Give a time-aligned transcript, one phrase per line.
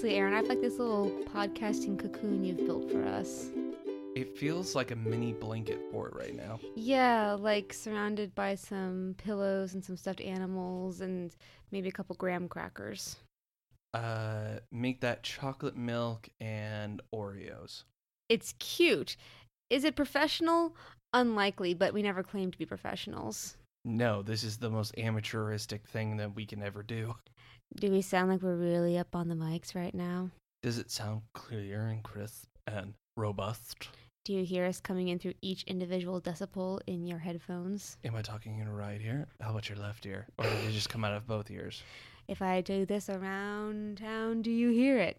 [0.00, 3.50] Honestly, Aaron, I have like this little podcasting cocoon you've built for us.
[4.16, 6.58] It feels like a mini blanket fort right now.
[6.74, 11.36] Yeah, like surrounded by some pillows and some stuffed animals and
[11.70, 13.16] maybe a couple graham crackers.
[13.92, 17.84] Uh, make that chocolate milk and Oreos.
[18.30, 19.18] It's cute.
[19.68, 20.74] Is it professional?
[21.12, 23.58] Unlikely, but we never claim to be professionals.
[23.84, 27.14] No, this is the most amateuristic thing that we can ever do.
[27.76, 30.30] Do we sound like we're really up on the mics right now?
[30.62, 33.88] Does it sound clear and crisp and robust?
[34.24, 37.96] Do you hear us coming in through each individual decibel in your headphones?
[38.04, 39.28] Am I talking in your right ear?
[39.40, 40.26] How about your left ear?
[40.36, 41.82] Or did it just come out of both ears?
[42.28, 45.18] If I do this around town, do you hear it?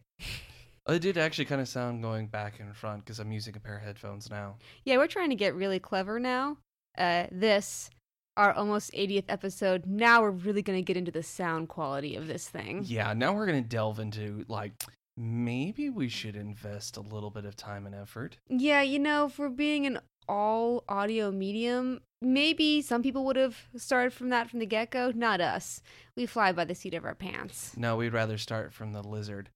[0.87, 3.77] It did actually kind of sound going back and front because I'm using a pair
[3.77, 4.55] of headphones now.
[4.83, 6.57] Yeah, we're trying to get really clever now.
[6.97, 7.89] Uh, this,
[8.37, 9.85] our almost 80th episode.
[9.85, 12.83] Now we're really going to get into the sound quality of this thing.
[12.85, 14.73] Yeah, now we're going to delve into like
[15.17, 18.37] maybe we should invest a little bit of time and effort.
[18.49, 24.13] Yeah, you know, for being an all audio medium, maybe some people would have started
[24.13, 25.11] from that from the get go.
[25.13, 25.81] Not us.
[26.15, 27.75] We fly by the seat of our pants.
[27.75, 29.49] No, we'd rather start from the lizard.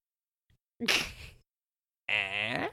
[2.07, 2.67] Eh?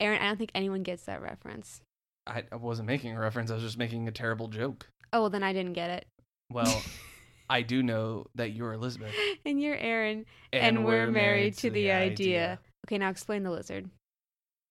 [0.00, 1.80] Aaron, I don't think anyone gets that reference.
[2.26, 3.50] I, I wasn't making a reference.
[3.50, 4.88] I was just making a terrible joke.
[5.12, 6.06] Oh, well, then I didn't get it.
[6.50, 6.82] Well,
[7.50, 9.14] I do know that you're Elizabeth.
[9.44, 12.58] and you're Aaron, and, we're, married, to, the, idea.
[12.86, 13.88] Okay, now explain the lizard.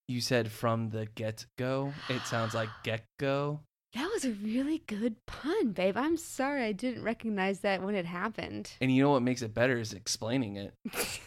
[0.07, 1.93] You said from the get go.
[2.09, 3.61] It sounds like get go.
[3.95, 5.95] That was a really good pun, babe.
[5.95, 8.73] I'm sorry I didn't recognize that when it happened.
[8.81, 10.73] And you know what makes it better is explaining it.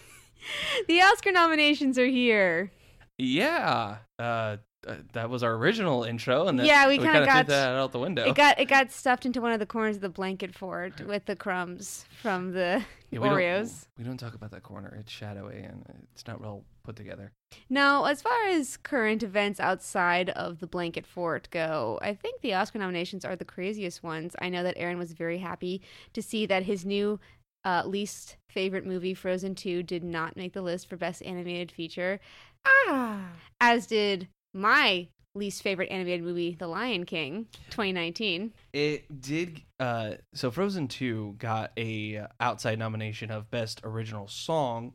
[0.86, 2.70] the Oscar nominations are here.
[3.16, 3.96] Yeah.
[4.18, 7.74] Uh, uh, that was our original intro, and then Yeah, we we kinda got- that
[7.74, 8.24] out the window.
[8.28, 11.24] It got it got stuffed into one of the corners of the blanket fort with
[11.26, 13.86] the crumbs from the Yeah, we don't- Oreos.
[13.98, 14.94] We don't talk about that corner.
[15.00, 17.32] It's shadowy and it's not well put together.
[17.68, 22.54] Now, as far as current events outside of the blanket fort go, I think the
[22.54, 24.36] Oscar nominations are the craziest ones.
[24.40, 25.82] I know that Aaron was very happy
[26.12, 27.18] to see that his new
[27.64, 32.20] uh, least favorite movie, Frozen 2, did not make the list for Best Animated Feature,
[32.64, 33.32] Ah.
[33.60, 38.52] as did my least favorite animated movie, The Lion King, 2019.
[38.72, 39.62] It did.
[39.78, 44.94] Uh, so Frozen Two got a outside nomination of Best Original Song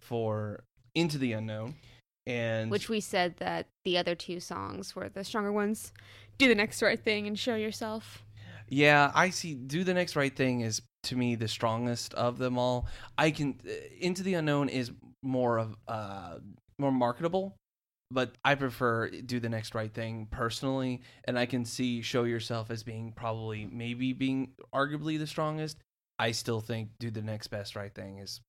[0.00, 0.64] for
[0.94, 1.74] Into the Unknown,
[2.26, 5.92] and Which we said that the other two songs were the stronger ones.
[6.38, 8.24] Do the next right thing and show yourself.
[8.68, 9.54] yeah, I see.
[9.54, 12.88] Do the next right thing is to me the strongest of them all.
[13.16, 13.70] I can uh,
[14.00, 14.90] Into the Unknown is
[15.22, 16.38] more of uh
[16.78, 17.54] more marketable.
[18.14, 22.70] But I prefer do the next right thing personally, and I can see show yourself
[22.70, 25.78] as being probably maybe being arguably the strongest.
[26.20, 28.40] I still think do the next best right thing is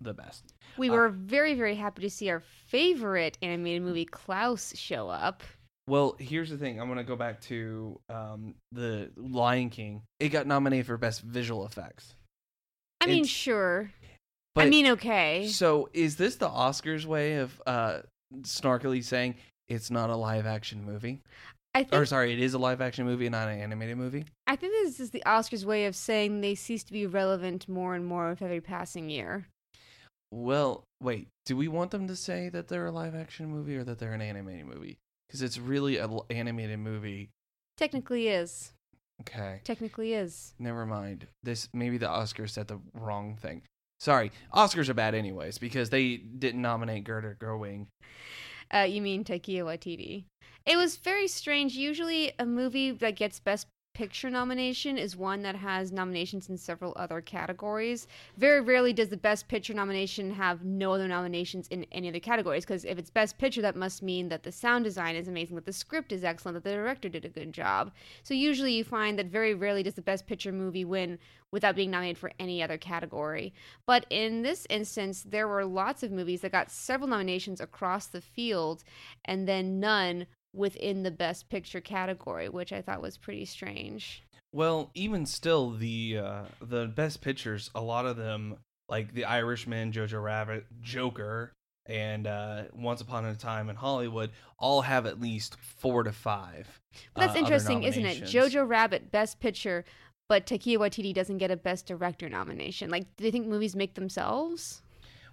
[0.00, 0.54] the best.
[0.78, 5.42] We Uh, were very, very happy to see our favorite animated movie, Klaus, show up.
[5.86, 6.80] Well, here's the thing.
[6.80, 10.00] I'm gonna go back to um, the Lion King.
[10.18, 12.14] It got nominated for best visual effects.
[13.02, 13.92] I mean, It's- sure.
[14.54, 15.48] But I mean, okay.
[15.48, 18.00] so is this the Oscars way of uh,
[18.42, 19.36] snarkily saying
[19.68, 21.22] it's not a live action movie?
[21.74, 24.26] I Or sorry, it is a live action movie, not an animated movie.
[24.46, 27.94] I think this is the Oscars' way of saying they cease to be relevant more
[27.96, 29.48] and more with every passing year.
[30.30, 31.28] Well, wait.
[31.46, 34.12] Do we want them to say that they're a live action movie or that they're
[34.12, 34.98] an animated movie?
[35.26, 37.30] Because it's really an animated movie.
[37.76, 38.72] Technically is.
[39.20, 39.60] Okay.
[39.64, 40.54] Technically is.
[40.58, 41.26] Never mind.
[41.42, 43.62] This maybe the Oscars said the wrong thing.
[43.98, 47.86] Sorry, Oscars are bad anyways because they didn't nominate Greta Gerwig.
[48.72, 50.24] Uh, you mean Taika Waititi?
[50.66, 51.74] It was very strange.
[51.74, 56.92] Usually, a movie that gets Best Picture nomination is one that has nominations in several
[56.96, 58.08] other categories.
[58.36, 62.64] Very rarely does the Best Picture nomination have no other nominations in any other categories.
[62.64, 65.64] Because if it's Best Picture, that must mean that the sound design is amazing, that
[65.64, 67.92] the script is excellent, that the director did a good job.
[68.24, 71.20] So usually, you find that very rarely does the Best Picture movie win
[71.52, 73.54] without being nominated for any other category.
[73.86, 78.20] But in this instance, there were lots of movies that got several nominations across the
[78.20, 78.82] field
[79.24, 84.22] and then none within the best picture category, which I thought was pretty strange.
[84.52, 88.56] Well, even still, the uh, the best pictures, a lot of them,
[88.88, 91.52] like The Irishman, Jojo Rabbit, Joker,
[91.86, 96.68] and uh, Once Upon a Time in Hollywood, all have at least four to five.
[97.14, 98.22] But that's uh, interesting, isn't it?
[98.22, 99.84] Jojo Rabbit, best picture,
[100.28, 102.90] but Taika Waititi doesn't get a best director nomination.
[102.90, 104.82] Like, do they think movies make themselves?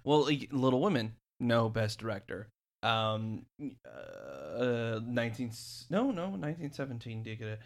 [0.02, 2.48] Well, Little Women, no best director.
[2.82, 5.52] Um, uh, nineteen
[5.90, 7.58] no no nineteen seventeen did get a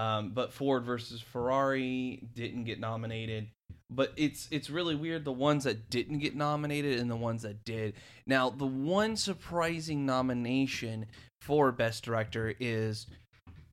[0.00, 3.48] Um, but Ford versus Ferrari didn't get nominated.
[3.88, 7.64] But it's it's really weird the ones that didn't get nominated and the ones that
[7.64, 7.94] did.
[8.26, 11.06] Now, the one surprising nomination
[11.40, 13.06] for Best Director is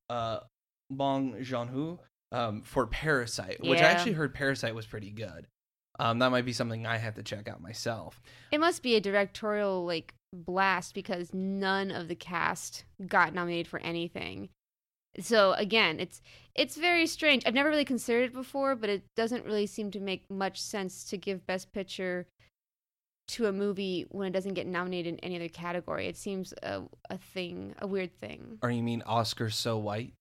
[0.10, 0.40] uh,
[0.92, 2.00] Bong Joon-ho
[2.32, 5.48] um, for Parasite, which I actually heard Parasite was pretty good.
[6.00, 8.22] Um, that might be something I have to check out myself.
[8.52, 13.80] It must be a directorial like blast because none of the cast got nominated for
[13.80, 14.50] anything.
[15.20, 16.22] So again, it's
[16.56, 17.44] it's very strange.
[17.46, 21.04] I've never really considered it before, but it doesn't really seem to make much sense
[21.06, 22.28] to give best picture
[23.26, 26.08] to a movie when it doesn't get nominated in any other category.
[26.08, 28.58] It seems a a thing, a weird thing.
[28.64, 30.14] Or you mean Oscar so white?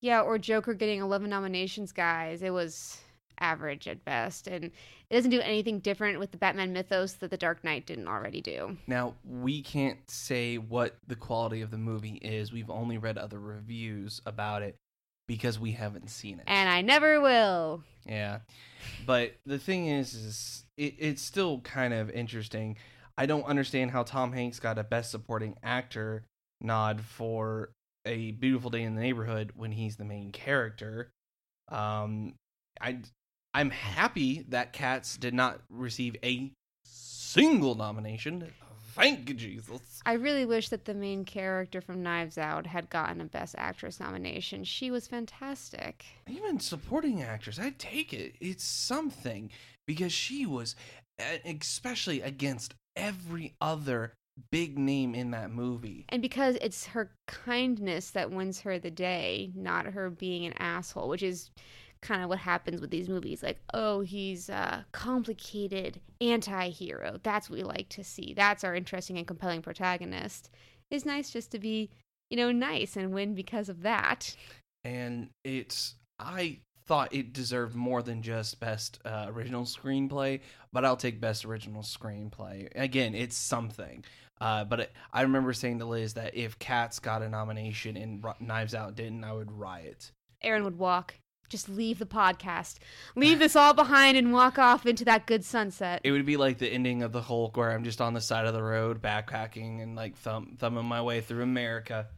[0.00, 2.42] Yeah, or Joker getting 11 nominations, guys.
[2.42, 3.00] It was
[3.40, 7.36] average at best and it doesn't do anything different with the Batman mythos that the
[7.36, 8.76] Dark Knight didn't already do.
[8.86, 12.52] Now, we can't say what the quality of the movie is.
[12.52, 14.76] We've only read other reviews about it
[15.26, 16.44] because we haven't seen it.
[16.46, 17.82] And I never will.
[18.06, 18.38] yeah.
[19.06, 22.76] But the thing is, is it, it's still kind of interesting.
[23.16, 26.24] I don't understand how Tom Hanks got a Best Supporting Actor
[26.60, 27.70] nod for
[28.06, 31.10] A Beautiful Day in the Neighborhood when he's the main character.
[31.70, 32.34] Um,
[32.80, 32.98] I,
[33.58, 36.52] I'm happy that Cats did not receive a
[36.84, 38.52] single nomination.
[38.94, 40.00] Thank you, Jesus.
[40.06, 43.98] I really wish that the main character from Knives Out had gotten a Best Actress
[43.98, 44.62] nomination.
[44.62, 46.04] She was fantastic.
[46.28, 48.36] Even supporting actress, I'd take it.
[48.40, 49.50] It's something
[49.88, 50.76] because she was,
[51.44, 54.14] especially against every other
[54.52, 56.04] big name in that movie.
[56.10, 61.08] And because it's her kindness that wins her the day, not her being an asshole,
[61.08, 61.50] which is
[62.00, 63.42] kind of what happens with these movies.
[63.42, 67.18] Like, oh, he's a complicated anti hero.
[67.22, 68.34] That's what we like to see.
[68.34, 70.50] That's our interesting and compelling protagonist.
[70.90, 71.90] It's nice just to be,
[72.30, 74.34] you know, nice and win because of that.
[74.84, 80.40] And it's, I thought it deserved more than just best uh, original screenplay,
[80.72, 82.68] but I'll take best original screenplay.
[82.74, 84.04] Again, it's something.
[84.40, 88.24] Uh, but it, I remember saying to Liz that if Cats got a nomination and
[88.24, 90.12] Ri- Knives Out didn't, I would riot.
[90.42, 91.14] Aaron would walk.
[91.48, 92.76] Just leave the podcast.
[93.16, 96.00] Leave this all behind and walk off into that good sunset.
[96.04, 98.46] It would be like the ending of the Hulk, where I'm just on the side
[98.46, 102.08] of the road backpacking and like thumb thumbing my way through America.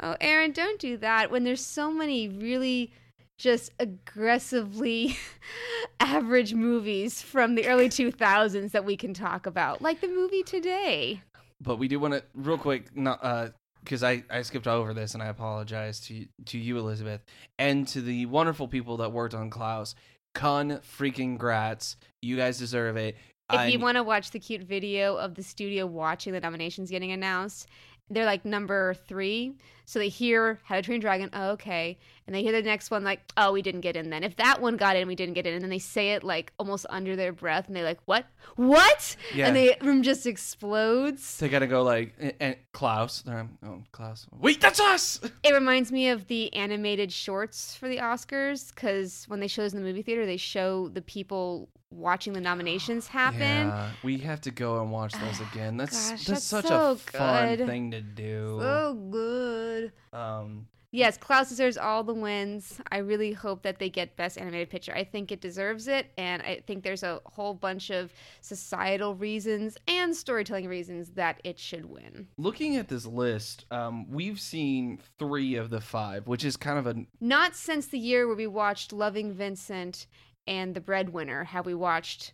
[0.00, 2.92] Oh, Aaron, don't do that when there's so many really
[3.38, 5.16] just aggressively
[6.00, 11.22] average movies from the early 2000s that we can talk about, like the movie today.
[11.60, 13.48] But we do want to real quick, not uh,
[13.86, 17.22] because I I skipped over this and I apologize to to you, Elizabeth,
[17.58, 19.94] and to the wonderful people that worked on Klaus.
[20.34, 21.96] Con freaking grats!
[22.20, 23.16] You guys deserve it.
[23.50, 26.90] If you I'm- want to watch the cute video of the studio watching the nominations
[26.90, 27.68] getting announced,
[28.10, 29.54] they're like number three.
[29.88, 31.96] So they hear How to Train Dragon, oh, okay.
[32.26, 34.24] And they hear the next one, like, oh, we didn't get in then.
[34.24, 35.54] If that one got in, we didn't get in.
[35.54, 38.26] And then they say it like almost under their breath and they're like, what?
[38.56, 39.14] What?
[39.32, 39.46] Yeah.
[39.46, 41.38] And the room just explodes.
[41.38, 43.22] they gotta go like and, and Klaus.
[43.22, 44.26] they're- Oh, Klaus!
[44.32, 45.20] Wait, that's us.
[45.44, 49.72] It reminds me of the animated shorts for the Oscars because when they show those
[49.74, 53.40] in the movie theater, they show the people watching the nominations happen.
[53.68, 55.76] Yeah, we have to go and watch those again.
[55.76, 57.66] That's Gosh, that's, that's such so a fun good.
[57.66, 58.58] thing to do.
[58.60, 59.75] So good.
[60.12, 60.66] Um,
[60.96, 62.80] Yes, Klaus deserves all the wins.
[62.90, 64.94] I really hope that they get Best Animated Picture.
[64.94, 69.76] I think it deserves it, and I think there's a whole bunch of societal reasons
[69.88, 72.28] and storytelling reasons that it should win.
[72.38, 76.86] looking at this list, um, we've seen three of the five, which is kind of
[76.86, 80.06] a Not since the year where we watched Loving Vincent
[80.46, 82.32] and The Breadwinner have we watched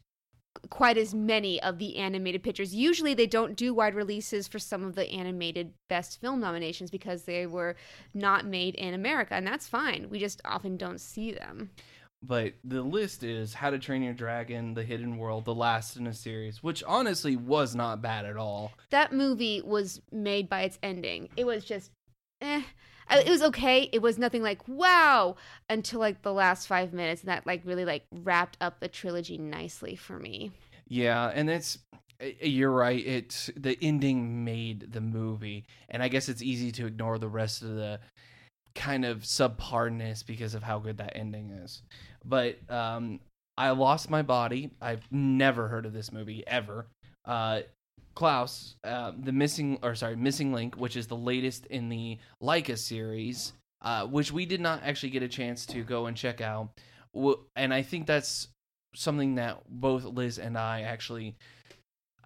[0.70, 2.74] quite as many of the animated pictures.
[2.74, 7.22] Usually they don't do wide releases for some of the animated best film nominations because
[7.22, 7.76] they were
[8.14, 10.08] not made in America, and that's fine.
[10.10, 11.70] We just often don't see them.
[12.22, 16.06] but the list is How to Train Your Dragon, The Hidden World, The Last in
[16.06, 18.72] a Series, which honestly was not bad at all.
[18.90, 21.28] that movie was made by its ending.
[21.36, 21.90] It was just,
[22.40, 22.62] eh.
[23.10, 23.88] It was okay.
[23.92, 25.36] It was nothing like wow
[25.68, 29.38] until like the last five minutes, and that like really like wrapped up the trilogy
[29.38, 30.52] nicely for me.
[30.88, 31.78] Yeah, and it's
[32.40, 33.04] you're right.
[33.04, 37.62] It's the ending made the movie, and I guess it's easy to ignore the rest
[37.62, 38.00] of the
[38.74, 41.82] kind of subparness because of how good that ending is.
[42.24, 43.20] But um,
[43.58, 44.70] I lost my body.
[44.80, 46.86] I've never heard of this movie ever.
[47.24, 47.62] Uh,
[48.14, 52.76] Klaus, uh, the missing or sorry, missing link, which is the latest in the Laika
[52.76, 56.70] series, uh, which we did not actually get a chance to go and check out.
[57.56, 58.48] And I think that's
[58.94, 61.36] something that both Liz and I actually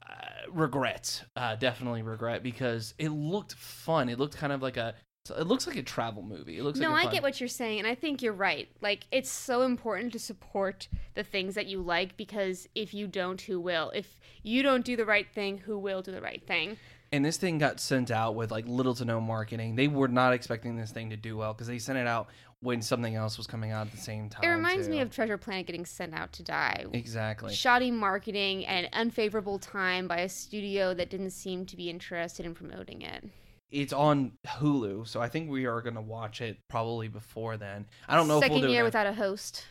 [0.08, 4.08] uh, regret, uh, definitely regret, because it looked fun.
[4.08, 4.94] It looked kind of like a
[5.26, 6.59] So it looks like a travel movie.
[6.59, 8.68] It looks no, like I get what you're saying, and I think you're right.
[8.80, 13.40] Like, it's so important to support the things that you like because if you don't,
[13.40, 13.90] who will?
[13.95, 16.76] If you don't do the right thing, who will do the right thing?
[17.11, 19.75] And this thing got sent out with like little to no marketing.
[19.75, 22.28] They were not expecting this thing to do well because they sent it out
[22.61, 24.45] when something else was coming out at the same time.
[24.45, 26.85] It reminds me of Treasure Planet getting sent out to die.
[26.92, 27.52] exactly.
[27.52, 32.54] Shoddy marketing and unfavorable time by a studio that didn't seem to be interested in
[32.54, 33.25] promoting it.
[33.70, 37.87] It's on Hulu, so I think we are gonna watch it probably before then.
[38.08, 38.85] I don't know if Second we'll do year it.
[38.85, 39.64] without a host.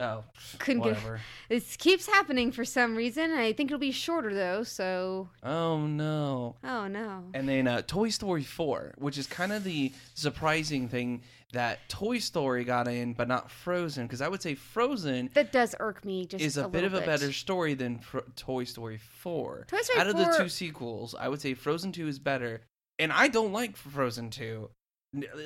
[0.00, 0.24] oh,
[0.58, 0.90] Couldn't get.
[0.96, 1.20] whatever.
[1.48, 3.32] This keeps happening for some reason.
[3.32, 4.62] I think it'll be shorter though.
[4.62, 6.56] So, Oh no.
[6.64, 7.24] oh no.
[7.32, 12.18] And then uh, Toy Story 4, which is kind of the surprising thing that Toy
[12.18, 16.26] Story got in, but not Frozen, because I would say Frozen That does irk me.
[16.26, 19.64] Just is a, a bit of a better story than Fro- Toy Story 4.
[19.68, 22.60] Toy Story Out of the two sequels, I would say Frozen 2 is better.
[22.98, 24.70] And I don't like Frozen 2.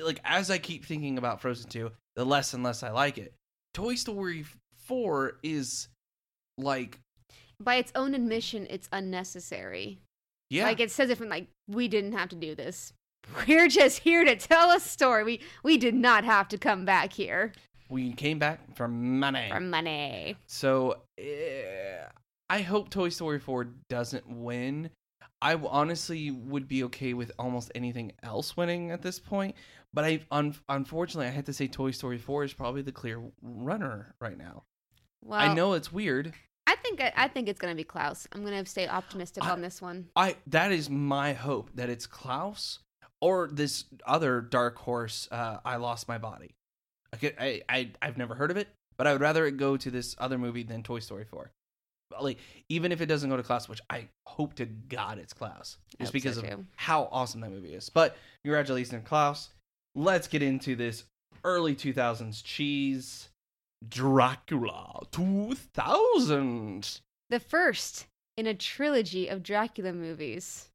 [0.01, 3.33] Like, as I keep thinking about Frozen 2, the less and less I like it.
[3.73, 4.45] Toy Story
[4.85, 5.87] 4 is
[6.57, 6.99] like,
[7.61, 9.99] by its own admission, it's unnecessary.
[10.49, 10.63] yeah.
[10.63, 12.93] Like it says, it from like we didn't have to do this.
[13.47, 15.23] We're just here to tell a story.
[15.23, 17.51] We we did not have to come back here
[17.89, 19.49] we came back for money.
[19.49, 20.37] for money.
[20.47, 22.03] So eh,
[22.49, 24.91] I hope Toy Story 4 doesn't win.
[25.41, 29.55] I honestly would be okay with almost anything else winning at this point,
[29.93, 33.21] but I un- unfortunately I had to say Toy Story 4 is probably the clear
[33.41, 34.63] runner right now.
[35.23, 36.33] Well, I know it's weird.
[36.67, 38.27] I think I think it's gonna be Klaus.
[38.31, 40.09] I'm gonna stay optimistic I- on this one.
[40.15, 42.79] I that is my hope that it's Klaus
[43.21, 45.27] or this other dark horse.
[45.31, 46.51] Uh, I lost my body.
[47.11, 48.67] I, could, I I I've never heard of it,
[48.97, 51.51] but I would rather it go to this other movie than Toy Story four.
[52.19, 52.39] Like
[52.69, 56.03] even if it doesn't go to Klaus, which I hope to God it's Klaus, I
[56.03, 57.89] just hope so because of how awesome that movie is.
[57.89, 59.49] But congratulations, Klaus.
[59.95, 61.03] Let's get into this
[61.43, 63.29] early two thousands cheese.
[63.87, 66.99] Dracula 2000.
[67.29, 70.69] The first in a trilogy of Dracula movies,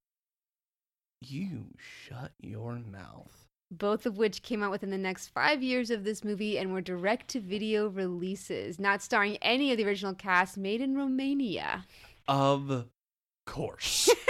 [1.21, 3.44] You shut your mouth.
[3.79, 6.81] Both of which came out within the next five years of this movie and were
[6.81, 11.87] direct to video releases, not starring any of the original cast, made in Romania.
[12.29, 12.87] Of
[13.47, 14.11] course.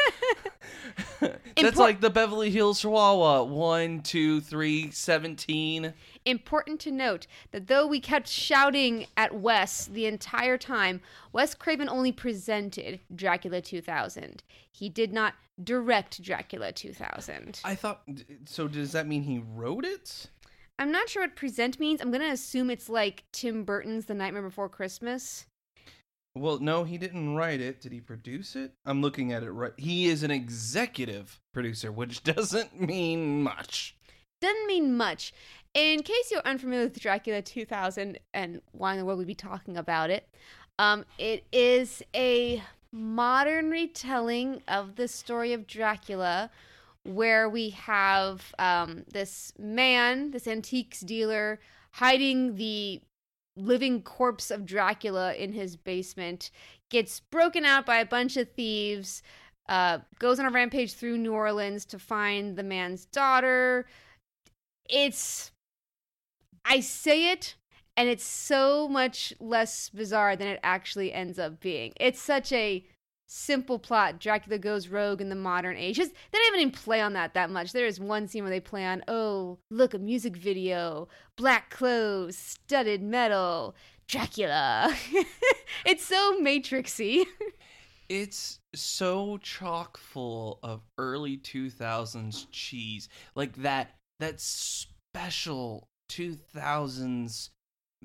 [1.21, 3.45] That's Impor- like the Beverly Hills Chihuahua.
[3.45, 5.95] One, two, three, seventeen.
[6.25, 11.01] Important to note that though we kept shouting at Wes the entire time,
[11.33, 14.43] Wes Craven only presented Dracula 2000.
[14.71, 17.61] He did not direct Dracula 2000.
[17.65, 18.03] I thought.
[18.47, 20.27] So does that mean he wrote it?
[20.79, 22.01] I'm not sure what present means.
[22.01, 25.47] I'm going to assume it's like Tim Burton's The Nightmare Before Christmas.
[26.37, 27.81] Well, no, he didn't write it.
[27.81, 28.73] Did he produce it?
[28.85, 29.73] I'm looking at it right.
[29.77, 33.97] He is an executive producer, which doesn't mean much.
[34.41, 35.33] Doesn't mean much.
[35.75, 39.77] In case you're unfamiliar with Dracula 2000 and why in the world we'd be talking
[39.77, 40.29] about it,
[40.79, 42.63] um, it is a
[42.95, 46.51] modern retelling of the story of Dracula
[47.03, 51.61] where we have um, this man, this antiques dealer,
[51.93, 53.01] hiding the
[53.57, 56.51] living corpse of Dracula in his basement,
[56.91, 59.23] gets broken out by a bunch of thieves,
[59.69, 63.87] uh, goes on a rampage through New Orleans to find the man's daughter.
[64.89, 65.51] It's.
[66.65, 67.57] I say it,
[67.97, 71.93] and it's so much less bizarre than it actually ends up being.
[72.01, 72.85] It's such a
[73.27, 74.21] simple plot.
[74.21, 75.97] Dracula goes rogue in the modern age.
[75.97, 77.73] Just, they don't even play on that that much.
[77.73, 82.37] There is one scene where they play on, oh, look, a music video, black clothes,
[82.37, 83.75] studded metal,
[84.07, 84.95] Dracula.
[85.87, 87.25] it's so matrixy.
[88.09, 93.09] It's so chock full of early 2000s cheese.
[93.35, 97.49] Like that that special 2000s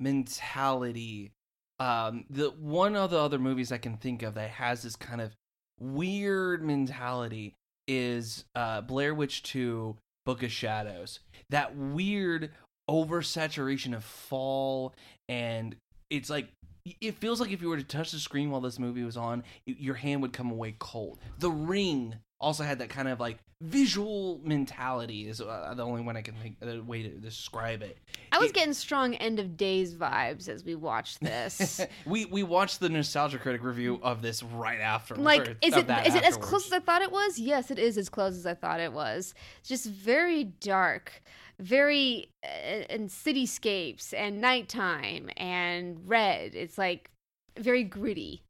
[0.00, 1.32] mentality.
[1.78, 5.20] Um the one of the other movies I can think of that has this kind
[5.20, 5.34] of
[5.78, 7.54] weird mentality
[7.86, 11.20] is uh Blair Witch 2 Book of Shadows.
[11.50, 12.50] That weird
[12.88, 14.94] oversaturation of fall
[15.28, 15.76] and
[16.10, 16.48] it's like
[17.00, 19.44] it feels like if you were to touch the screen while this movie was on,
[19.66, 21.18] your hand would come away cold.
[21.38, 26.16] The Ring also had that kind of like visual mentality is uh, the only one
[26.16, 27.98] I can think the way to describe it.
[28.32, 31.80] I was It- getting strong end of days vibes as we watched this.
[32.06, 35.14] we we watched the Nostalgia Critic review of this right after.
[35.16, 37.38] like is it is it as close as I thought it was?
[37.38, 39.34] Yes, it is as close as I thought it was.
[39.58, 41.22] It's just very dark,
[41.58, 42.46] very uh,
[42.88, 46.54] and cityscapes and nighttime and red.
[46.54, 47.10] It's like
[47.58, 48.42] very gritty.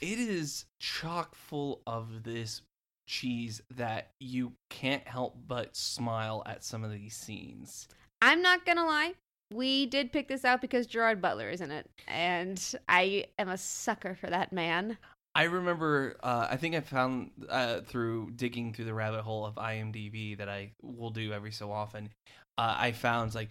[0.00, 2.62] It is chock full of this
[3.06, 7.88] cheese that you can't help but smile at some of these scenes.
[8.20, 9.14] I'm not gonna lie.
[9.52, 13.58] We did pick this out because Gerard Butler is in it, and I am a
[13.58, 14.98] sucker for that man.
[15.36, 19.56] I remember, uh, I think I found uh, through digging through the rabbit hole of
[19.56, 22.08] IMDb that I will do every so often.
[22.56, 23.50] Uh, I found like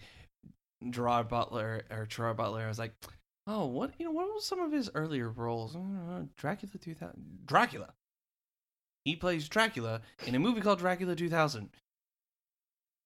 [0.90, 2.62] Gerard Butler or Gerard Butler.
[2.62, 2.92] I was like,
[3.46, 5.76] oh, what you know, what was some of his earlier roles?
[5.76, 7.14] Uh, Dracula 2000.
[7.46, 7.94] Dracula.
[9.06, 11.70] He plays Dracula in a movie called Dracula 2000.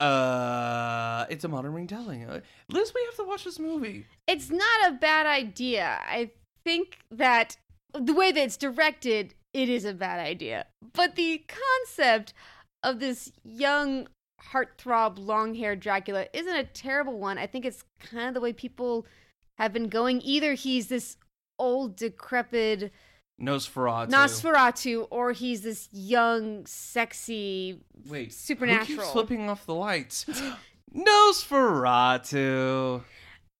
[0.01, 2.25] Uh, it's a modern retelling.
[2.25, 2.41] Uh,
[2.71, 4.07] Liz, we have to watch this movie.
[4.27, 6.01] It's not a bad idea.
[6.03, 6.31] I
[6.65, 7.59] think that
[7.93, 10.65] the way that it's directed, it is a bad idea.
[10.95, 12.33] But the concept
[12.83, 14.09] of this young
[14.53, 17.37] heartthrob, long haired Dracula isn't a terrible one.
[17.37, 19.05] I think it's kind of the way people
[19.59, 20.23] have been going.
[20.23, 21.19] Either he's this
[21.59, 22.91] old, decrepit
[23.41, 24.11] Nosferatu.
[24.11, 28.87] Nosferatu, or he's this young, sexy, Wait, supernatural.
[28.87, 30.27] Who keeps flipping off the lights?
[30.95, 33.03] Nosferatu.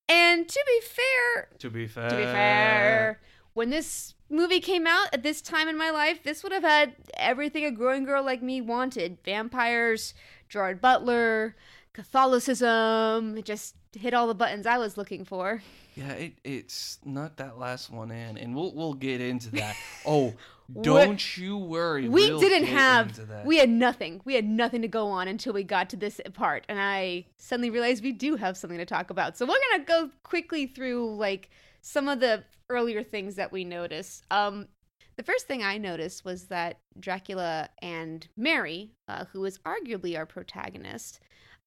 [0.09, 2.11] And to be fair, To be fair.
[2.11, 3.21] to be fair,
[3.55, 6.95] when this movie came out at this time in my life, this would have had
[7.17, 10.15] everything a growing girl like me wanted vampires,
[10.49, 11.55] Gerard Butler,
[11.93, 13.39] Catholicism.
[13.39, 15.63] It just hit all the buttons I was looking for.
[15.95, 19.77] Yeah, it, it's not that last one in, and we'll we'll get into that.
[20.07, 20.35] Oh,
[20.81, 22.09] don't you worry.
[22.09, 24.21] We we'll didn't have, we had nothing.
[24.25, 26.65] We had nothing to go on until we got to this part.
[26.69, 29.37] And I suddenly realized we do have something to talk about.
[29.37, 31.51] So we're going to go quickly through like
[31.83, 34.25] some of the earlier things that we noticed.
[34.31, 34.69] Um,
[35.17, 40.27] the first thing I noticed was that Dracula and Mary, uh, who is arguably our
[40.27, 41.21] protagonist,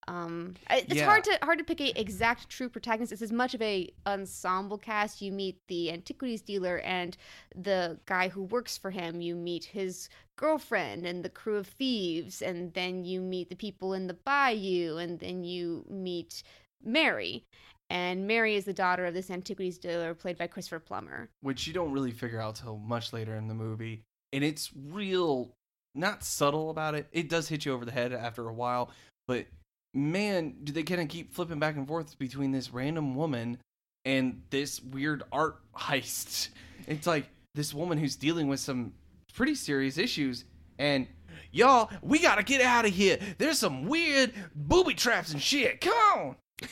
[0.07, 1.05] um, it's Yeah.
[1.05, 3.12] hard to hard to pick a exact true protagonist.
[3.12, 5.22] It's as much of a ensemble cast.
[5.22, 7.15] You meet the antiquities dealer and
[7.55, 9.22] the guy who works for him.
[9.22, 13.93] You meet his girlfriend and the crew of thieves, and then you meet the people
[13.93, 16.43] in the bayou, and then you meet
[16.83, 17.46] Mary.
[17.89, 21.29] And Mary is the daughter of this antiquities dealer played by Christopher Plummer.
[21.42, 25.53] which you don't really figure out till much later in the movie, and it's real
[25.96, 27.07] not subtle about it.
[27.11, 28.89] It does hit you over the head after a while,
[29.27, 29.46] but
[29.94, 33.58] man, do they kind of keep flipping back and forth between this random woman
[34.06, 36.50] and this weird art heist.
[36.88, 38.94] It's like this woman who's dealing with some
[39.34, 40.46] pretty serious issues
[40.77, 41.08] and
[41.51, 43.18] y'all, we got to get out of here.
[43.38, 45.82] There's some weird booby traps and shit.
[45.82, 46.36] Come on.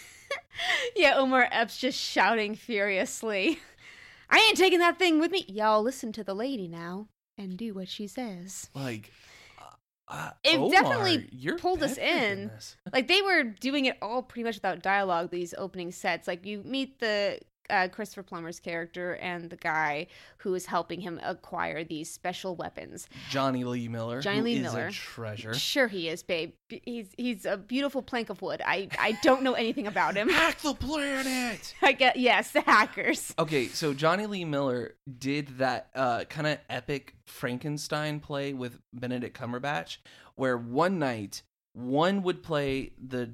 [0.96, 3.60] yeah, Omar Epps just shouting furiously.
[4.30, 5.46] I ain't taking that thing with me.
[5.48, 7.08] Y'all listen to the lady now
[7.38, 8.70] and do what she says.
[8.74, 9.12] Like
[10.12, 12.52] uh, It Omar, definitely pulled us in.
[12.92, 15.32] Like they were doing it all pretty much without dialogue.
[15.32, 17.40] These opening sets, like you meet the
[17.72, 20.08] uh, Christopher Plummer's character and the guy
[20.38, 23.08] who is helping him acquire these special weapons.
[23.30, 24.22] Jonny Lee Miller.
[24.22, 24.88] Johnny Lee is Miller.
[24.88, 25.54] a treasure.
[25.54, 26.54] Sure, he is, babe.
[26.70, 28.62] He's he's a beautiful plank of wood.
[28.66, 30.30] I I don't know anything about him.
[30.30, 31.74] Hack the planet.
[31.82, 33.34] I get yes, the hackers.
[33.40, 39.40] Okay, so Jonny Lee Miller did that uh, kind of epic Frankenstein play with Benedict
[39.40, 39.98] Cumberbatch,
[40.36, 43.32] where one night one would play the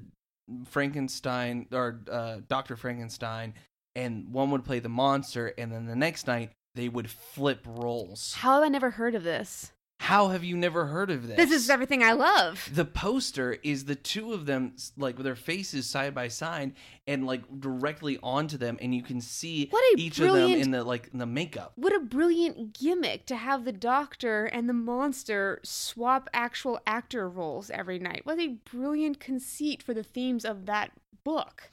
[0.66, 3.54] Frankenstein or uh, Doctor Frankenstein,
[3.94, 8.34] and one would play the monster, and then the next night they would flip roles.
[8.34, 9.72] How have I never heard of this?
[10.00, 11.36] How have you never heard of this?
[11.36, 12.70] This is everything I love.
[12.72, 16.74] the poster is the two of them like with their faces side by side
[17.08, 20.84] and like directly onto them and you can see What each of them in the
[20.84, 25.58] like in the makeup What a brilliant gimmick to have the doctor and the monster
[25.64, 28.20] swap actual actor roles every night.
[28.22, 30.92] What a brilliant conceit for the themes of that
[31.24, 31.70] book.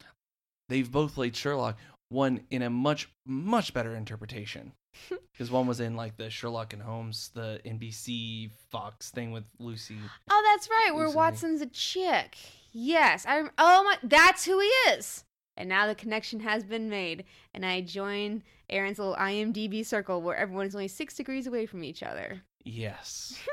[0.67, 1.77] they've both played sherlock
[2.09, 4.71] one in a much much better interpretation
[5.31, 9.97] because one was in like the sherlock and holmes the nbc fox thing with lucy
[10.29, 10.95] Oh, that's right.
[10.95, 12.37] Where Watson's a chick.
[12.71, 13.43] Yes, I.
[13.57, 15.23] Oh my, that's who he is.
[15.57, 20.35] And now the connection has been made, and I join Aaron's little IMDb circle where
[20.35, 22.41] everyone is only six degrees away from each other.
[22.65, 23.39] yes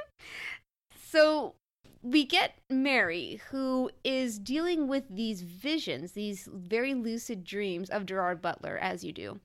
[1.11, 1.55] So
[2.03, 8.43] we get Mary, who is dealing with these visions, these very lucid dreams of Gerard
[8.43, 9.41] Butler, as you do.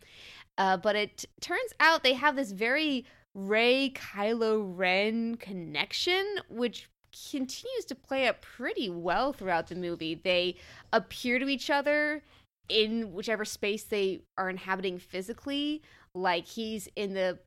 [0.57, 6.89] Uh, but it turns out they have this very Rey Kylo Ren connection, which
[7.31, 10.15] continues to play up pretty well throughout the movie.
[10.15, 10.55] They
[10.91, 12.23] appear to each other
[12.69, 15.83] in whichever space they are inhabiting physically.
[16.15, 17.37] Like he's in the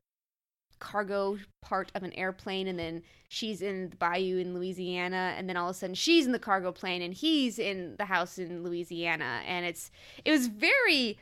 [0.81, 5.55] cargo part of an airplane and then she's in the bayou in Louisiana and then
[5.55, 8.63] all of a sudden she's in the cargo plane and he's in the house in
[8.63, 9.91] Louisiana and it's
[10.25, 11.17] it was very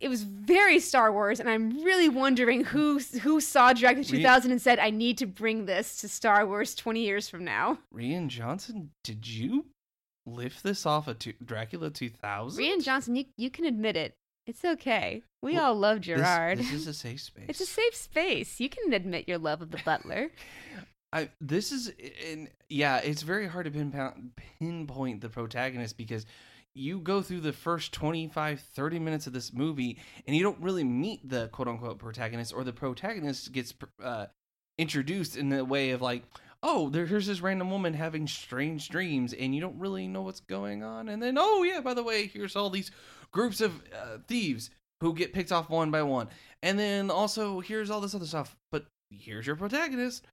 [0.00, 4.50] it was very Star Wars, and I'm really wondering who who saw Dracula Re- 2000
[4.50, 8.26] and said, "I need to bring this to Star Wars 20 years from now." Rian
[8.28, 9.66] Johnson, did you
[10.26, 12.62] lift this off of two- Dracula 2000?
[12.62, 14.14] Rian Johnson, you you can admit it.
[14.46, 15.22] It's okay.
[15.44, 16.58] We Well, all love This- Gerard.
[16.58, 17.44] This, is a safe space.
[17.48, 18.58] it's a safe space.
[18.58, 20.30] You can admit your love of the Butler.
[21.12, 21.92] I this is
[22.28, 26.26] and yeah, it's very hard to pinpoint pinpoint the protagonist because
[26.74, 30.82] you go through the first 25 30 minutes of this movie and you don't really
[30.82, 34.26] meet the quote unquote protagonist or the protagonist gets uh,
[34.76, 36.24] introduced in the way of like
[36.64, 40.40] oh there, here's this random woman having strange dreams and you don't really know what's
[40.40, 42.90] going on and then oh yeah by the way here's all these
[43.30, 46.28] groups of uh, thieves who get picked off one by one
[46.62, 50.26] and then also here's all this other stuff but here's your protagonist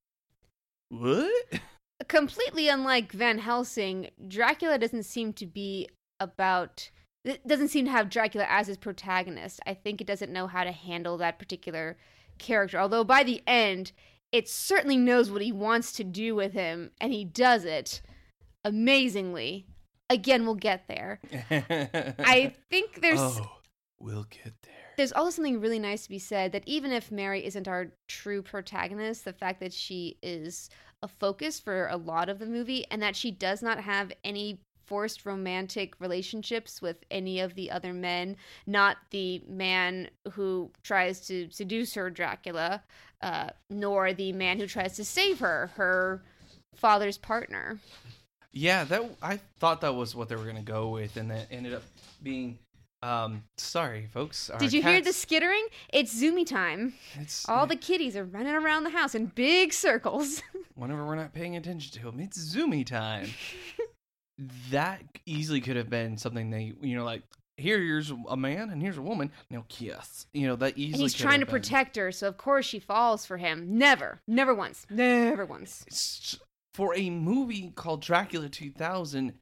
[0.89, 1.32] what
[2.08, 6.89] completely unlike Van Helsing, Dracula doesn't seem to be about
[7.24, 9.60] it doesn't seem to have Dracula as his protagonist.
[9.67, 11.97] I think it doesn't know how to handle that particular
[12.39, 12.80] character.
[12.80, 13.91] Although by the end,
[14.32, 18.02] it certainly knows what he wants to do with him and he does it
[18.65, 19.67] amazingly.
[20.10, 21.19] Again, we'll get there.
[21.52, 23.61] I think there's oh
[24.02, 27.44] we'll get there there's also something really nice to be said that even if Mary
[27.44, 30.70] isn't our true protagonist, the fact that she is
[31.02, 34.60] a focus for a lot of the movie and that she does not have any
[34.86, 38.36] forced romantic relationships with any of the other men,
[38.68, 42.84] not the man who tries to seduce her, Dracula,
[43.22, 46.22] uh, nor the man who tries to save her, her
[46.76, 47.80] father's partner.
[48.52, 51.74] Yeah, that I thought that was what they were gonna go with, and that ended
[51.74, 51.84] up
[52.22, 52.60] being.
[53.04, 54.50] Um, sorry, folks.
[54.50, 55.66] our Did you hear the skittering?
[55.92, 56.94] It's zoomy time.
[57.16, 60.42] It's All the kitties are running around the house in big circles.
[60.76, 63.28] whenever we're not paying attention to them, it's zoomy time.
[64.72, 67.24] that easily could have been something they, you know, like
[67.58, 69.32] here, here's a man and here's a woman.
[69.50, 70.26] Now kiss.
[70.34, 70.94] You know that easily.
[70.94, 71.54] And he's trying to been.
[71.54, 73.78] protect her, so of course she falls for him.
[73.78, 74.20] Never.
[74.28, 74.86] Never once.
[74.90, 75.86] Never once.
[75.90, 76.40] s-
[76.74, 79.34] for a movie called Dracula 2000,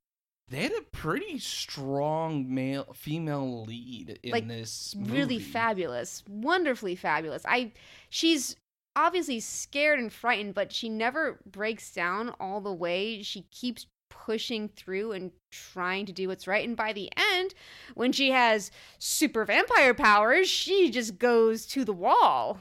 [0.49, 6.23] they had a pretty strong male female lead in Like, this Really fabulous.
[6.27, 7.43] Wonderfully fabulous.
[7.47, 7.71] I
[8.09, 8.55] she's
[8.95, 13.21] obviously scared and frightened, but she never breaks down all the way.
[13.21, 16.67] She keeps pushing through and trying to do what's right.
[16.67, 17.53] And by the end,
[17.93, 22.59] when she has super vampire powers, she just goes to the wall.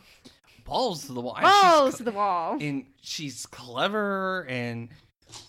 [0.65, 1.39] balls to the wall.
[1.41, 2.59] Balls to the wall.
[2.61, 4.91] and she's clever and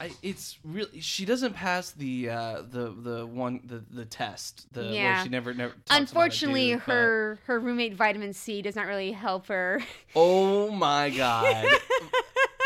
[0.02, 4.82] I, it's really she doesn't pass the uh the the one the the test the
[4.82, 5.24] where Yeah.
[5.24, 8.76] she never never talks about a Unfortunately, dude, but- her her roommate vitamin C does
[8.76, 9.82] not really help her.
[10.16, 11.66] oh my god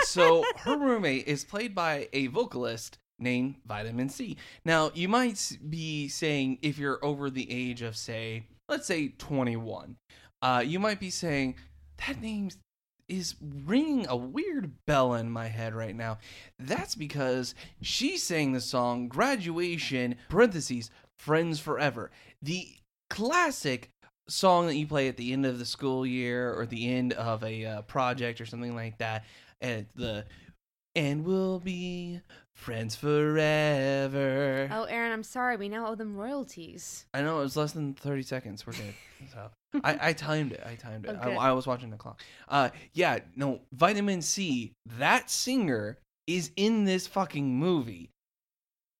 [0.05, 4.35] so her roommate is played by a vocalist named Vitamin C.
[4.65, 9.95] Now, you might be saying if you're over the age of say, let's say 21,
[10.41, 11.55] uh, you might be saying
[12.05, 12.49] that name
[13.07, 16.17] is ringing a weird bell in my head right now.
[16.59, 20.89] That's because she sang the song Graduation parentheses
[21.19, 22.11] Friends Forever.
[22.41, 22.67] The
[23.09, 23.89] classic
[24.27, 27.43] song that you play at the end of the school year or the end of
[27.43, 29.25] a uh, project or something like that
[29.61, 30.25] and the
[30.95, 32.21] and we'll be
[32.53, 34.69] friends forever.
[34.71, 35.57] Oh, Aaron, I'm sorry.
[35.57, 37.05] We now owe them royalties.
[37.15, 38.67] I know it was less than 30 seconds.
[38.67, 38.93] We're good.
[39.31, 39.49] So
[39.83, 40.63] I, I timed it.
[40.65, 41.17] I timed it.
[41.21, 41.31] Oh.
[41.31, 42.21] I, I was watching the clock.
[42.47, 48.09] Uh, yeah, no, Vitamin C, that singer is in this fucking movie.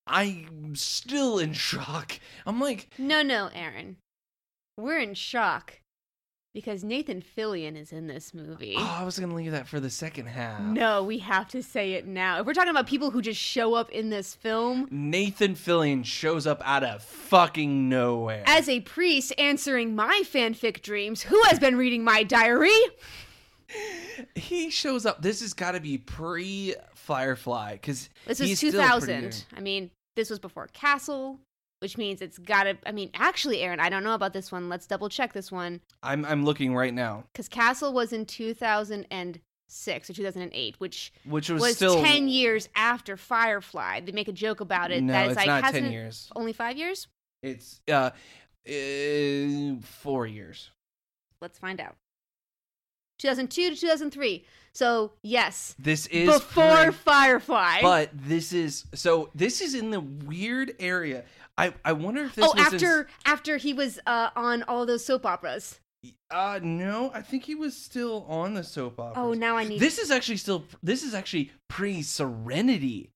[0.07, 2.19] I'm still in shock.
[2.45, 3.97] I'm like, No, no, Aaron.
[4.77, 5.79] We're in shock
[6.53, 8.75] because Nathan Fillion is in this movie.
[8.77, 10.61] oh, I was going to leave that for the second half.
[10.61, 12.39] No, we have to say it now.
[12.39, 16.45] If we're talking about people who just show up in this film Nathan Fillion shows
[16.45, 18.43] up out of fucking nowhere.
[18.45, 22.77] as a priest answering my fanfic dreams, who has been reading my diary?
[24.35, 25.21] he shows up.
[25.21, 29.45] This has got to be pre Firefly because This was 2000.
[29.55, 31.39] I mean, this was before Castle,
[31.84, 32.78] which means it's got to.
[32.86, 34.69] I mean, actually, Aaron, I don't know about this one.
[34.69, 35.82] Let's double check this one.
[36.02, 41.62] I'm I'm looking right now, Because Castle was in 2006 or 2008, which which was,
[41.62, 44.00] was still 10 years after Firefly.
[44.00, 45.04] They make a joke about it.
[45.04, 46.32] No, that it's like, not ten hasn't- years.
[46.38, 47.10] Only five years?
[47.41, 48.12] It's uh,
[48.65, 50.69] uh four years.
[51.41, 51.98] Let's find out.
[53.27, 54.45] 2002 to 2003.
[54.73, 57.81] So, yes, This is before pre- Firefly.
[57.81, 59.29] but this is so.
[59.36, 61.23] This is in the weird area.
[61.57, 62.43] I I wonder if this.
[62.45, 62.51] Is.
[62.53, 65.79] Oh, in- after after he was uh, on all those soap operas.
[66.31, 69.23] uh no, I think he was still on the soap opera.
[69.23, 69.79] Oh, now I need.
[69.79, 73.12] This is actually still this is actually pre Serenity.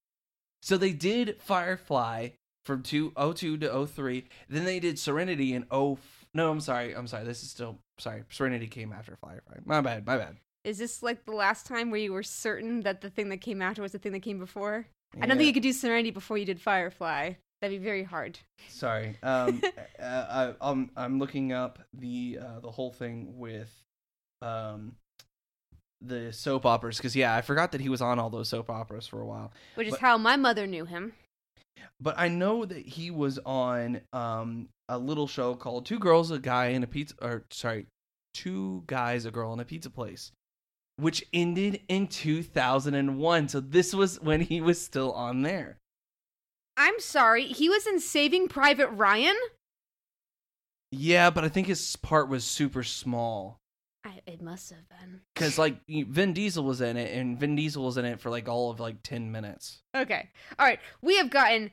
[0.62, 2.30] So they did Firefly
[2.66, 4.26] from 2002 to 03.
[4.50, 5.98] Then they did Serenity in 0
[6.38, 6.96] No, I'm sorry.
[6.96, 7.26] I'm sorry.
[7.26, 8.22] This is still sorry.
[8.30, 9.56] Serenity came after Firefly.
[9.66, 10.06] My bad.
[10.06, 10.38] My bad.
[10.64, 13.60] Is this like the last time where you were certain that the thing that came
[13.60, 14.86] after was the thing that came before?
[15.20, 17.34] I don't think you could do Serenity before you did Firefly.
[17.60, 18.38] That'd be very hard.
[18.70, 19.18] Sorry.
[19.24, 19.64] Um,
[20.00, 23.74] uh, I, I'm I'm looking up the uh, the whole thing with
[24.44, 24.96] um
[26.02, 29.08] the soap operas because yeah, I forgot that he was on all those soap operas
[29.08, 29.52] for a while.
[29.74, 31.14] Which is how my mother knew him.
[32.00, 36.40] But I know that he was on um a little show called Two Girls, a
[36.40, 37.16] Guy, and a Pizza.
[37.22, 37.88] Or sorry,
[38.34, 40.32] Two Guys, a Girl, and a Pizza Place,
[40.98, 43.50] which ended in 2001.
[43.50, 45.78] So this was when he was still on there.
[46.78, 49.36] I'm sorry, he was in Saving Private Ryan?
[50.92, 53.60] Yeah, but I think his part was super small.
[54.06, 55.22] I, it must have been.
[55.34, 58.48] Because like Vin Diesel was in it, and Vin Diesel was in it for like
[58.48, 59.80] all of like ten minutes.
[59.96, 60.30] Okay.
[60.58, 60.80] All right.
[61.02, 61.72] We have gotten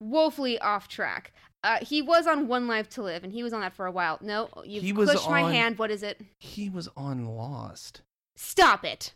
[0.00, 1.32] woefully off track.
[1.66, 3.90] Uh, he was on One Life to Live, and he was on that for a
[3.90, 4.18] while.
[4.20, 5.78] No, He was pushed my hand.
[5.78, 6.20] What is it?
[6.38, 8.02] He was on Lost.
[8.36, 9.14] Stop it.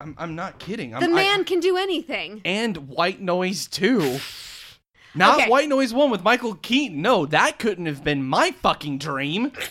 [0.00, 0.92] I'm I'm not kidding.
[0.92, 2.40] I'm, The I- man can do anything.
[2.44, 4.18] and White Noise too.
[5.14, 5.50] Not Okay.
[5.50, 7.00] White Noise one with Michael Keaton.
[7.02, 9.52] No, that couldn't have been my fucking dream.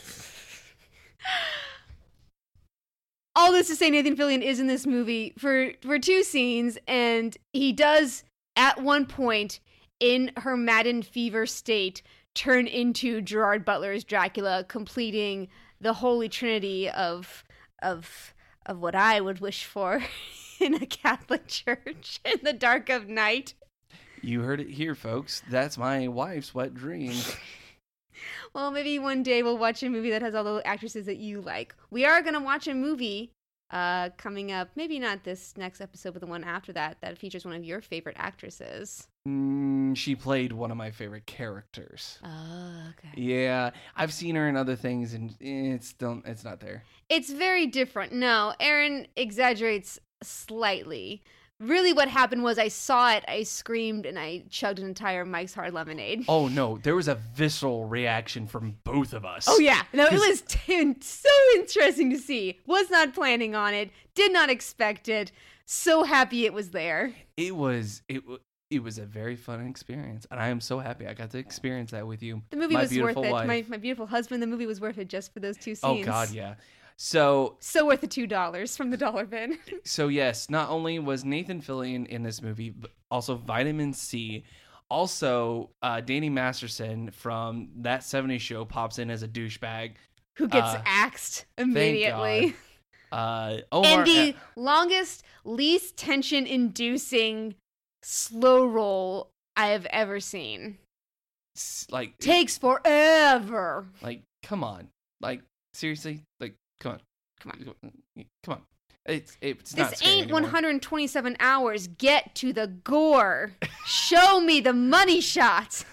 [3.36, 7.36] All this to say, Nathan Fillion is in this movie for for two scenes, and
[7.54, 8.24] he does
[8.56, 9.60] at one point
[10.02, 12.02] in her maddened fever state
[12.34, 15.48] turn into Gerard Butler's Dracula, completing
[15.80, 17.46] the holy trinity of
[17.82, 18.34] of
[18.66, 20.04] of what I would wish for
[20.60, 23.54] in a Catholic church in the dark of night.
[24.22, 25.42] You heard it here, folks.
[25.50, 27.16] That's my wife's wet dream.
[28.54, 31.42] Well, maybe one day we'll watch a movie that has all the actresses that you
[31.42, 31.76] like.
[31.90, 33.32] We are going to watch a movie
[33.72, 37.46] uh, coming up, maybe not this next episode, but the one after that, that features
[37.46, 39.08] one of your favorite actresses.
[39.28, 42.20] Mm, she played one of my favorite characters.
[42.24, 43.22] Oh, okay.
[43.22, 46.84] Yeah, I've seen her in other things, and it's still it's not there.
[47.10, 48.14] It's very different.
[48.14, 51.24] No, Aaron exaggerates slightly.
[51.62, 55.54] Really, what happened was I saw it, I screamed, and I chugged an entire Mike's
[55.54, 56.26] Hard Lemonade.
[56.28, 59.46] Oh no, there was a visceral reaction from both of us.
[59.48, 62.60] Oh yeah, no, it was t- so interesting to see.
[62.66, 63.92] Was not planning on it.
[64.16, 65.32] Did not expect it.
[65.66, 67.14] So happy it was there.
[67.38, 68.40] it was it wa-
[68.72, 71.92] it was a very fun experience, and I am so happy I got to experience
[71.92, 72.42] that with you.
[72.50, 73.32] The movie my was worth it.
[73.32, 74.42] My my beautiful husband.
[74.42, 76.08] The movie was worth it just for those two oh, scenes.
[76.08, 76.56] Oh God, yeah.
[77.04, 79.58] So So worth the two dollars from the dollar bin.
[79.84, 84.44] so yes, not only was Nathan Fillion in this movie, but also Vitamin C.
[84.88, 89.94] Also, uh, Danny Masterson from that '70s show pops in as a douchebag.
[90.38, 92.50] Who gets Uh, axed thank immediately?
[92.52, 92.56] God.
[93.12, 97.56] Uh, Omar, and the longest, least tension-inducing
[98.04, 100.78] slow roll I have ever seen.
[101.90, 103.86] like Takes forever.
[104.02, 104.88] Like, come on.
[105.20, 105.42] Like,
[105.74, 106.24] seriously?
[106.40, 107.02] Like, come on.
[107.40, 108.26] Come on.
[108.44, 108.62] Come on.
[109.06, 110.42] It's it's not This ain't anymore.
[110.42, 111.88] 127 hours.
[111.88, 113.54] Get to the gore.
[113.86, 115.86] Show me the money shots.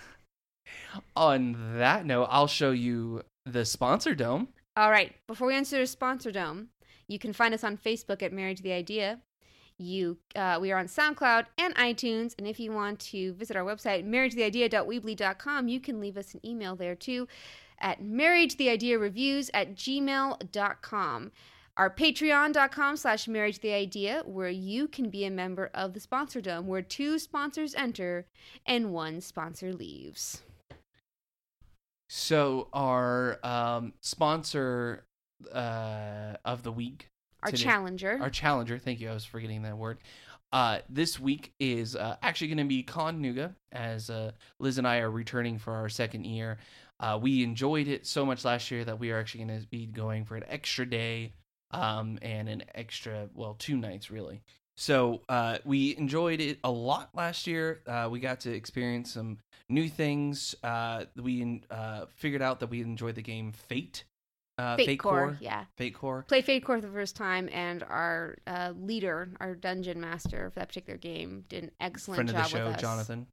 [1.16, 4.48] On that note, I'll show you the sponsor dome.
[4.76, 5.14] All right.
[5.26, 6.68] Before we answer the sponsor dome,
[7.06, 9.20] you can find us on Facebook at Married to the Idea.
[9.80, 13.62] You, uh, we are on SoundCloud and iTunes, and if you want to visit our
[13.62, 17.28] website, marriedtotheidea.weebly.com, you can leave us an email there too
[17.80, 21.32] at marriedtotheideareviews at gmail.com.
[21.76, 26.40] Our patreon.com slash marriage the idea, where you can be a member of the sponsor
[26.40, 28.26] dome, where two sponsors enter
[28.66, 30.42] and one sponsor leaves.
[32.08, 35.04] So our um, sponsor
[35.52, 37.10] uh, of the week,
[37.42, 38.18] Our Today- challenger.
[38.20, 38.78] our challenger.
[38.78, 39.10] Thank you.
[39.10, 39.98] I was forgetting that word.
[40.52, 44.86] Uh, this week is uh, actually going to be Con Nooga, as uh, Liz and
[44.86, 46.58] I are returning for our second year.
[47.00, 49.86] Uh, we enjoyed it so much last year that we are actually going to be
[49.86, 51.32] going for an extra day
[51.70, 54.40] um, and an extra, well, two nights really.
[54.76, 57.82] So uh, we enjoyed it a lot last year.
[57.86, 60.54] Uh, we got to experience some new things.
[61.16, 61.62] We
[62.16, 64.04] figured out that we enjoyed the game Fate.
[64.58, 65.64] Uh, Fate, Core, yeah.
[65.76, 66.24] Fate Core.
[66.26, 70.58] Played Fate Core for the first time, and our uh, leader, our dungeon master for
[70.60, 72.80] that particular game, did an excellent Friend of job the show, with us.
[72.80, 73.26] Jonathan.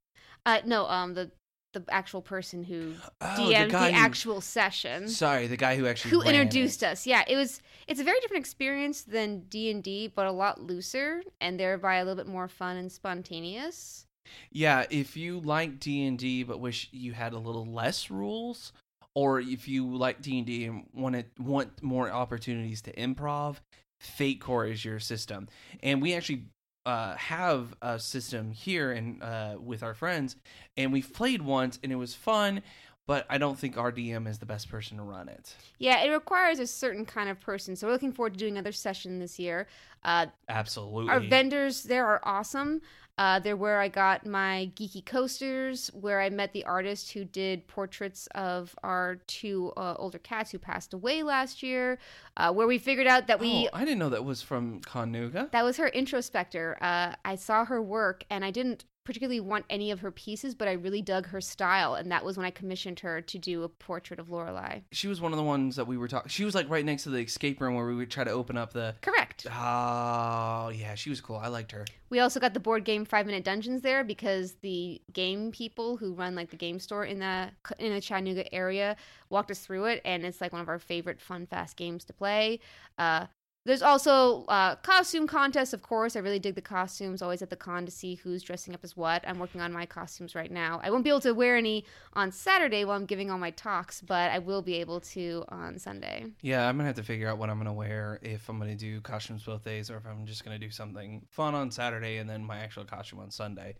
[0.46, 1.32] Uh, no, um, the
[1.74, 6.12] the actual person who Oh, DM'd the, who- actual session, Sorry, the guy who actually
[6.12, 6.42] who ran it.
[6.42, 7.06] introduced us.
[7.08, 7.60] Yeah, it was.
[7.88, 11.96] It's a very different experience than D and D, but a lot looser, and thereby
[11.96, 14.06] a little bit more fun and spontaneous.
[14.52, 18.72] Yeah, if you like D and D but wish you had a little less rules,
[19.16, 23.58] or if you like D and D and want to want more opportunities to improv,
[24.00, 25.48] Fate Core is your system.
[25.82, 26.44] And we actually
[26.86, 30.36] uh, have a system here and uh, with our friends,
[30.78, 32.62] and we've played once, and it was fun.
[33.08, 35.56] but I don't think our DM is the best person to run it.
[35.78, 37.76] Yeah, it requires a certain kind of person.
[37.76, 39.68] So we're looking forward to doing another session this year.
[40.04, 41.10] Uh, Absolutely.
[41.12, 42.82] our vendors there are awesome.
[43.18, 47.66] Uh, they're where I got my geeky coasters, where I met the artist who did
[47.68, 51.98] portraits of our two uh, older cats who passed away last year.
[52.36, 55.50] Uh, where we figured out that we oh, I didn't know that was from Conuga.
[55.52, 56.76] that was her introspector.
[56.82, 60.68] Uh, I saw her work, and I didn't particularly want any of her pieces, but
[60.68, 63.70] I really dug her style, and that was when I commissioned her to do a
[63.70, 64.82] portrait of Lorelai.
[64.92, 66.30] She was one of the ones that we were talking.
[66.30, 68.58] She was like right next to the escape room where we would try to open
[68.58, 68.96] up the.
[69.02, 69.46] Correct.
[69.50, 71.38] Oh yeah, she was cool.
[71.38, 71.86] I liked her.
[72.10, 76.14] We also got the board game Five Minute Dungeons there because the game people who
[76.14, 78.96] run like the game store in the in the Chattanooga area
[79.30, 82.14] walked us through it, and it's like one of our favorite fun fast games to
[82.14, 82.60] play.
[82.98, 83.28] Uh,
[83.66, 86.16] there's also uh, costume contests, of course.
[86.16, 87.24] I really dig the costumes.
[87.24, 89.24] Always at the con to see who's dressing up as what.
[89.28, 90.80] I'm working on my costumes right now.
[90.84, 94.02] I won't be able to wear any on Saturday while I'm giving all my talks,
[94.02, 96.28] but I will be able to on Sunday.
[96.42, 99.02] Yeah, I'm gonna have to figure out what I'm gonna wear if I'm gonna do
[99.02, 102.44] costumes both days or if I'm just gonna do something fun on Saturday and then
[102.44, 103.76] my actual costume on Sunday.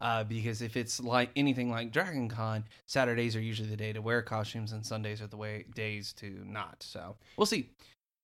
[0.00, 4.02] Uh, because if it's like anything like Dragon Con, Saturdays are usually the day to
[4.02, 6.82] wear costumes and Sundays are the way days to not.
[6.82, 7.70] So we'll see.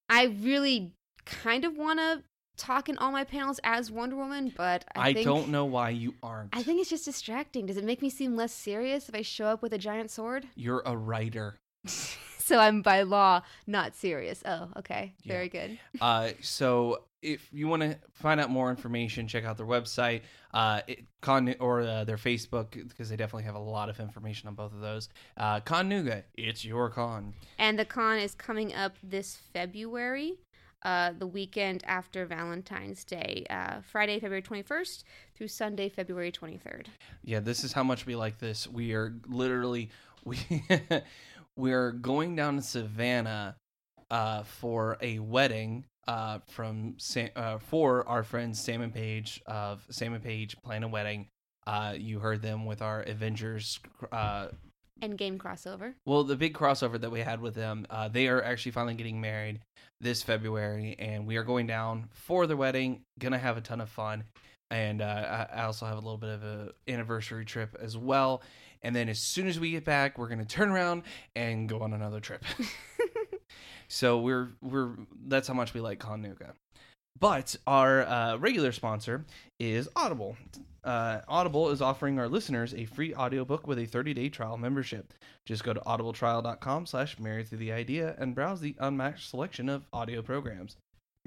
[0.09, 0.92] I really
[1.27, 2.23] kind of want to
[2.57, 5.91] talk in all my panels as Wonder Woman, but I, I, think, don't know why
[5.91, 6.57] you aren't.
[6.57, 7.67] I think it's just distracting.
[7.67, 10.47] Does it make me seem less serious if I show up with a giant sword?
[10.55, 11.57] You're a writer.
[11.87, 14.43] so I'm by law not serious.
[14.47, 15.15] Oh, okay.
[15.25, 15.79] Very good.
[16.01, 20.23] Uh, so if you want to find out more information, check out their website,
[20.55, 24.49] uh, it, con or uh, their Facebook because they definitely have a lot of information
[24.49, 25.09] on both of those.
[25.37, 27.35] Uh, Con Nooga, it's your con.
[27.59, 30.39] And the con is coming up this February.
[30.87, 35.03] Uh, the weekend after Valentine's Day, uh, Friday, February 21st
[35.35, 36.87] through Sunday, February 23rd.
[37.25, 38.68] Yeah, this is how much we like this.
[38.68, 39.90] We are literally
[40.25, 40.38] we
[41.57, 43.57] we're going down to Savannah
[44.12, 49.85] uh, for a wedding uh, from Sam, uh, for our friends Sam and Page of
[49.90, 51.27] Sam and Page plan a wedding.
[51.66, 53.81] Uh, you heard them with our Avengers.
[54.12, 54.51] Uh,
[55.03, 55.95] Endgame crossover.
[56.05, 59.21] well, the big crossover that we had with them, uh, they are actually finally getting
[59.21, 59.61] married
[60.01, 63.03] this February, and we are going down for the wedding.
[63.19, 64.25] Gonna have a ton of fun,
[64.71, 68.43] and uh, I also have a little bit of a anniversary trip as well.
[68.83, 71.03] And then as soon as we get back, we're gonna turn around
[71.35, 72.45] and go on another trip.
[73.89, 74.91] so we're we're
[75.27, 76.53] that's how much we like Con Nooga.
[77.19, 79.25] But our uh, regular sponsor
[79.59, 80.37] is Audible.
[80.87, 85.12] Uh, Audible is offering our listeners a free audiobook with a 30-day trial membership.
[85.44, 90.22] Just go to audibletrial.com slash married the idea and browse the unmatched selection of audio
[90.22, 90.77] programs.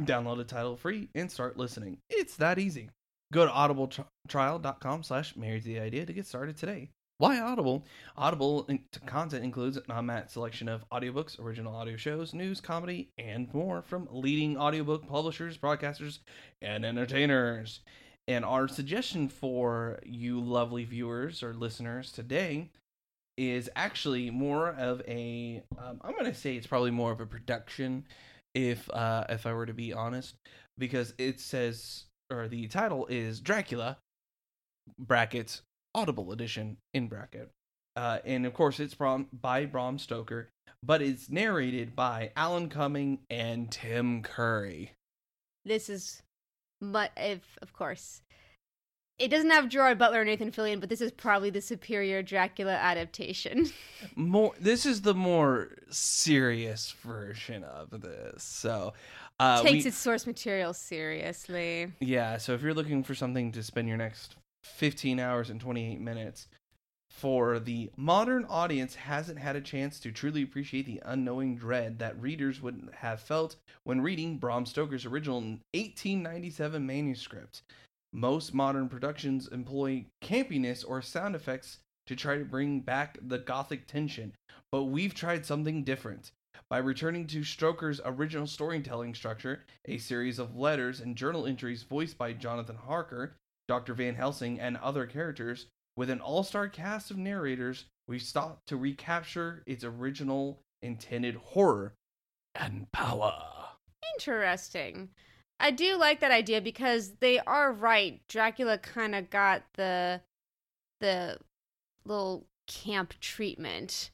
[0.01, 1.97] Download a title free and start listening.
[2.09, 2.89] It's that easy.
[3.33, 6.89] Go to audibletrial.com slash married to the idea to get started today.
[7.17, 7.85] Why Audible?
[8.15, 8.65] Audible
[9.05, 14.07] content includes an unmatched selection of audiobooks, original audio shows, news, comedy, and more from
[14.09, 16.19] leading audiobook publishers, broadcasters,
[16.61, 17.81] and entertainers.
[18.29, 22.69] And our suggestion for you lovely viewers or listeners today
[23.37, 27.25] is actually more of a um, I'm going to say it's probably more of a
[27.25, 28.05] production
[28.53, 30.35] if uh if I were to be honest
[30.77, 33.97] because it says or the title is Dracula
[34.99, 35.61] brackets
[35.95, 37.49] Audible edition in bracket.
[37.95, 40.49] Uh, and of course, it's Bram, by Bram Stoker,
[40.83, 44.93] but it's narrated by Alan Cumming and Tim Curry.
[45.65, 46.21] This is,
[46.81, 48.21] but if of course,
[49.17, 52.73] it doesn't have Gerard Butler or Nathan Fillion, but this is probably the superior Dracula
[52.73, 53.69] adaptation.
[54.15, 58.43] More, this is the more serious version of this.
[58.43, 58.93] So,
[59.39, 61.91] uh, Takes we- its source material seriously.
[61.99, 65.99] Yeah, so if you're looking for something to spend your next 15 hours and 28
[65.99, 66.47] minutes
[67.19, 72.19] for the modern audience hasn't had a chance to truly appreciate the unknowing dread that
[72.21, 77.61] readers would have felt when reading Bram Stoker's original 1897 manuscript.
[78.13, 83.85] Most modern productions employ campiness or sound effects to try to bring back the gothic
[83.85, 84.31] tension,
[84.71, 86.31] but we've tried something different.
[86.69, 92.17] By returning to Stoker's original storytelling structure, a series of letters and journal entries voiced
[92.17, 93.35] by Jonathan Harker,
[93.67, 93.93] Dr.
[93.93, 95.67] Van Helsing, and other characters,
[95.99, 101.93] with an all star cast of narrators, we sought to recapture its original intended horror
[102.55, 103.33] and power.
[104.15, 105.09] Interesting.
[105.59, 108.21] I do like that idea because they are right.
[108.29, 110.21] Dracula kind of got the
[111.01, 111.37] the
[112.05, 114.11] little camp treatment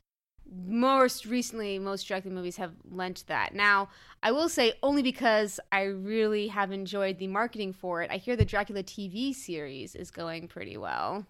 [0.68, 3.54] most recently, most Dracula movies have lent that.
[3.54, 3.90] Now,
[4.24, 8.12] I will say only because I really have enjoyed the marketing for it.
[8.12, 11.26] I hear the Dracula TV series is going pretty well.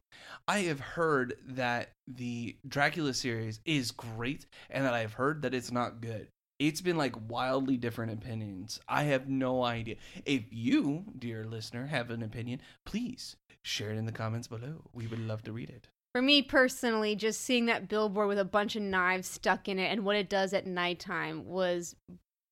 [0.48, 5.72] I have heard that the Dracula series is great and that I've heard that it's
[5.72, 6.28] not good.
[6.58, 8.80] It's been like wildly different opinions.
[8.88, 9.96] I have no idea.
[10.26, 14.90] If you, dear listener, have an opinion, please share it in the comments below.
[14.94, 15.90] We would love to read it.
[16.16, 19.92] For me personally, just seeing that billboard with a bunch of knives stuck in it
[19.92, 21.94] and what it does at nighttime was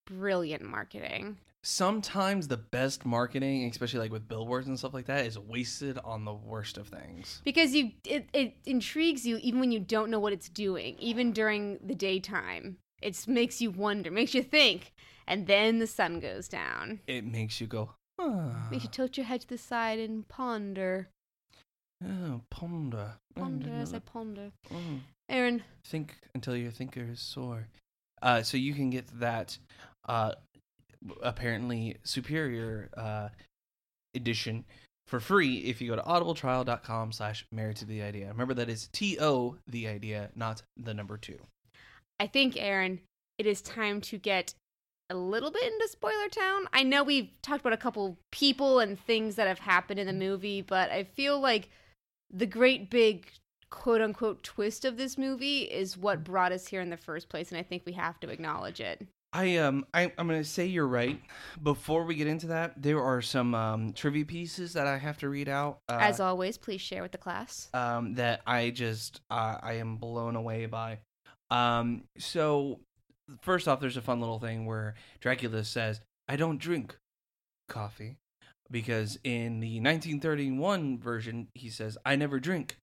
[0.05, 1.38] brilliant marketing.
[1.64, 6.26] Sometimes the best marketing, especially like with billboards and stuff like that, is wasted on
[6.26, 7.41] the worst of things.
[7.45, 11.32] Because you it, it intrigues you even when you don't know what it's doing, even
[11.32, 12.80] during the daytime.
[13.01, 14.91] It makes you wonder, makes you think,
[15.26, 16.99] and then the sun goes down.
[17.07, 18.49] It makes you go, huh.
[18.70, 21.07] Makes you tilt your head to the side and ponder.
[22.05, 23.13] Oh, ponder.
[23.35, 24.51] Ponder as I ponder.
[24.71, 24.99] Mm.
[25.29, 27.67] Aaron, Think until your thinker is sore.
[28.21, 29.57] Uh, so you can get that
[30.07, 30.33] uh,
[31.21, 33.29] apparently superior uh,
[34.15, 34.65] edition
[35.07, 38.27] for free if you go to audibletrial.com slash married to the idea.
[38.27, 41.39] Remember that is T-O, the idea, not the number two.
[42.19, 42.99] I think, Aaron,
[43.37, 44.53] it is time to get
[45.09, 46.67] a little bit into spoiler town.
[46.71, 50.13] I know we've talked about a couple people and things that have happened in the
[50.13, 51.69] movie, but I feel like
[52.34, 53.27] the great big
[53.69, 57.51] quote unquote twist of this movie is what brought us here in the first place,
[57.51, 59.07] and I think we have to acknowledge it.
[59.36, 61.19] I um I, I'm gonna say you're right.
[61.63, 65.29] Before we get into that, there are some um, trivia pieces that I have to
[65.29, 65.79] read out.
[65.89, 67.67] Uh, As always, please share with the class.
[67.73, 70.99] um, that I just uh, I am blown away by.
[71.49, 72.79] Um, so
[73.41, 76.95] first off, there's a fun little thing where Dracula says, "I don't drink
[77.69, 78.17] coffee,"
[78.74, 82.76] because in the 1931 version, he says, "I never drink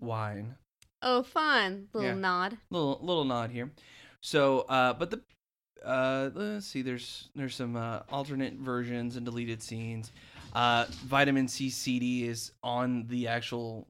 [0.00, 0.54] wine."
[1.02, 1.88] Oh, fun.
[1.92, 2.14] Little Yeah.
[2.14, 2.56] nod.
[2.70, 3.70] Little little nod here.
[4.22, 5.20] So, uh, but the
[5.84, 6.80] uh, let's see.
[6.80, 10.12] There's there's some uh, alternate versions and deleted scenes.
[10.54, 13.86] Uh, vitamin C CD is on the actual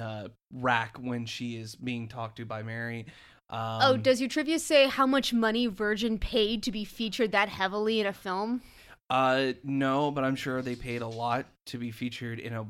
[0.00, 3.06] uh, rack when she is being talked to by Mary.
[3.50, 7.48] Um, oh, does your trivia say how much money Virgin paid to be featured that
[7.48, 8.62] heavily in a film?
[9.12, 12.64] Uh no, but I'm sure they paid a lot to be featured in a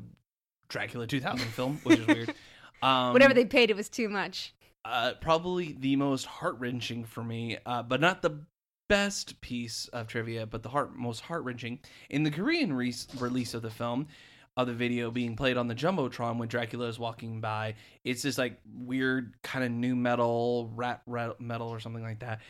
[0.67, 2.33] Dracula 2000 film, which is weird.
[2.81, 4.53] Um, Whatever they paid, it was too much.
[4.83, 8.41] uh, probably the most heart wrenching for me, uh, but not the
[8.89, 11.79] best piece of trivia, but the heart most heart wrenching
[12.09, 14.07] in the Korean re- release of the film.
[14.55, 17.73] Of the video being played on the jumbotron when Dracula is walking by,
[18.03, 22.41] it's this like weird kind of nu metal, rap rap metal or something like that.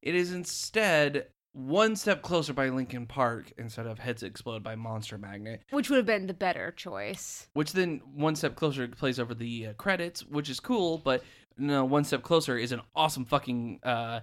[0.00, 5.18] It is instead one step closer by Linkin Park instead of Heads Explode by Monster
[5.18, 7.48] Magnet Which would have been the better choice.
[7.54, 10.98] which then one step closer plays over the uh, credits, which is cool.
[10.98, 11.22] But
[11.56, 14.20] no, one step closer is an awesome fucking uh,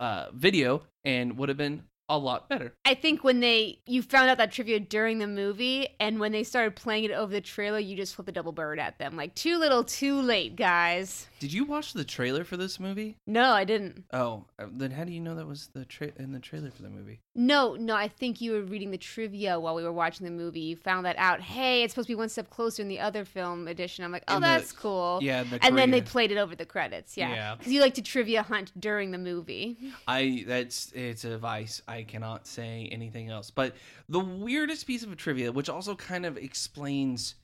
[0.00, 2.74] uh, video and would have been a lot better.
[2.84, 6.42] I think when they you found out that trivia during the movie, and when they
[6.44, 9.16] started playing it over the trailer, you just flipped a double bird at them.
[9.16, 11.26] Like too little, too late, guys.
[11.40, 13.16] Did you watch the trailer for this movie?
[13.26, 14.04] No, I didn't.
[14.12, 16.82] Oh, uh, then how do you know that was the tra- in the trailer for
[16.82, 17.20] the movie?
[17.34, 20.60] No, no, I think you were reading the trivia while we were watching the movie.
[20.60, 21.40] You found that out.
[21.40, 24.04] Hey, it's supposed to be one step closer in the other film edition.
[24.04, 25.18] I'm like, oh, In the- that's cool.
[25.22, 27.16] Yeah, the And then they played it over the credits.
[27.16, 27.54] Yeah, Yeah.
[27.56, 29.76] because you like to trivia hunt during the movie.
[30.06, 31.82] I that's it's a vice.
[31.88, 33.50] I cannot say anything else.
[33.50, 33.74] But
[34.08, 37.36] the weirdest piece of trivia, which also kind of explains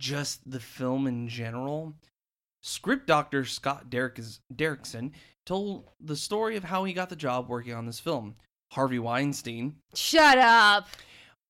[0.00, 1.94] just the film in general,
[2.62, 4.20] script doctor Scott Derrick-
[4.54, 5.12] Derrickson
[5.46, 8.34] told the story of how he got the job working on this film.
[8.72, 9.76] Harvey Weinstein.
[9.94, 10.88] Shut up.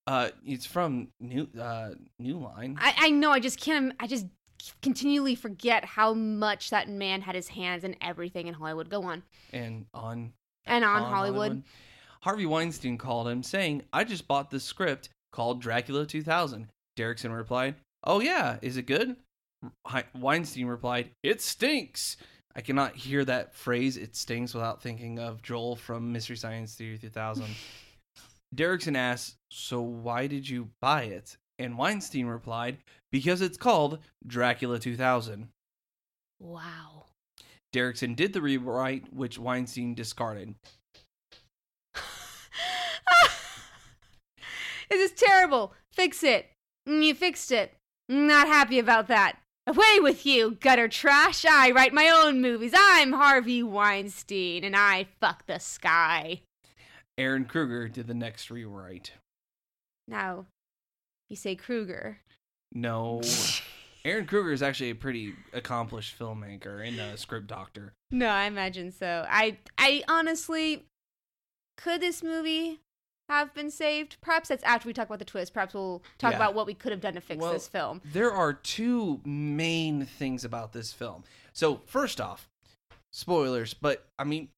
[0.07, 2.77] Uh, it's from New uh, New Line.
[2.79, 3.31] I, I know.
[3.31, 3.95] I just can't.
[3.99, 4.27] I just
[4.83, 8.91] continually forget how much that man had his hands in everything in Hollywood.
[8.91, 9.23] Go on.
[9.53, 10.33] and on
[10.67, 11.63] And on Hollywood.
[12.25, 16.69] Harvey Weinstein called him saying, I just bought this script called Dracula 2000.
[16.97, 19.17] Derrickson replied, Oh, yeah, is it good?
[20.19, 22.17] Weinstein replied, It stinks.
[22.57, 26.97] I cannot hear that phrase, it stinks, without thinking of Joel from Mystery Science Theater
[26.97, 27.45] 3000.
[28.57, 31.37] Derrickson asked, So why did you buy it?
[31.59, 32.79] And Weinstein replied,
[33.13, 35.49] Because it's called Dracula 2000.
[36.41, 37.05] Wow.
[37.75, 40.55] Derrickson did the rewrite, which Weinstein discarded.
[44.95, 45.73] This is terrible.
[45.93, 46.51] Fix it.
[46.89, 47.75] Mm, You fixed it.
[48.09, 49.39] Not happy about that.
[49.67, 51.45] Away with you, gutter trash.
[51.45, 52.73] I write my own movies.
[52.77, 56.43] I'm Harvey Weinstein, and I fuck the sky.
[57.19, 59.13] Ehren Kruger did the next rewrite.
[60.07, 60.47] Now,
[61.29, 62.19] you say Kruger.
[62.73, 63.21] No.
[64.05, 67.95] Ehren Kruger is actually a pretty accomplished filmmaker and a script doctor.
[68.13, 69.27] No, I imagine so.
[69.29, 70.85] I I honestly
[71.77, 72.79] could this movie
[73.29, 74.17] have been saved?
[74.21, 75.53] Perhaps that's after we talk about the twist.
[75.55, 76.37] Perhaps we'll talk Yeah.
[76.37, 78.01] about what we could have done to fix Well, this film.
[78.05, 81.25] There are two main things about this film.
[81.53, 82.49] So, first off,
[83.13, 84.49] spoilers, but I mean,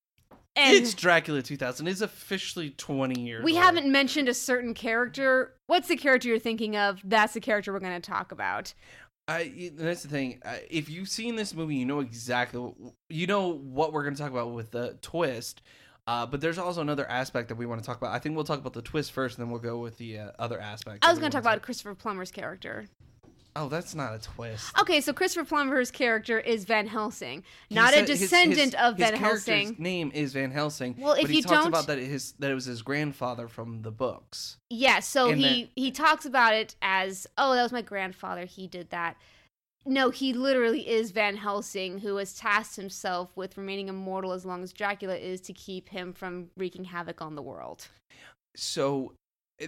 [0.58, 1.86] And it's Dracula 2000.
[1.86, 3.62] It's officially 20 years we old.
[3.62, 5.54] haven't mentioned a certain character.
[5.66, 7.00] What's the character you're thinking of?
[7.04, 8.72] That's the character we're going to talk about.
[9.28, 10.40] I that's the thing.
[10.70, 12.74] If you've seen this movie, you know exactly what,
[13.10, 15.62] you know what we're going to talk about with the twist.
[16.07, 18.12] Uh, but there's also another aspect that we want to talk about.
[18.12, 20.30] I think we'll talk about the twist first, and then we'll go with the uh,
[20.38, 21.04] other aspect.
[21.04, 22.86] I was going to talk about Christopher Plummer's character.
[23.59, 24.78] Oh, that's not a twist.
[24.78, 28.98] Okay, so Christopher Plummer's character is Van Helsing, not a said his- descendant his- of
[28.98, 29.76] his Van character's Helsing.
[29.78, 30.94] Name is Van Helsing.
[30.98, 33.48] Well, if but he you talks don't- about that his that it was his grandfather
[33.48, 34.59] from the books.
[34.68, 38.44] Yeah, so And he he talks about it as, "Oh, that was my grandfather.
[38.44, 39.16] He did that."
[39.87, 44.62] No, he literally is Van Helsing, who has tasked himself with remaining immortal as long
[44.62, 47.87] as Dracula is to keep him from wreaking havoc on the world.
[48.57, 49.12] So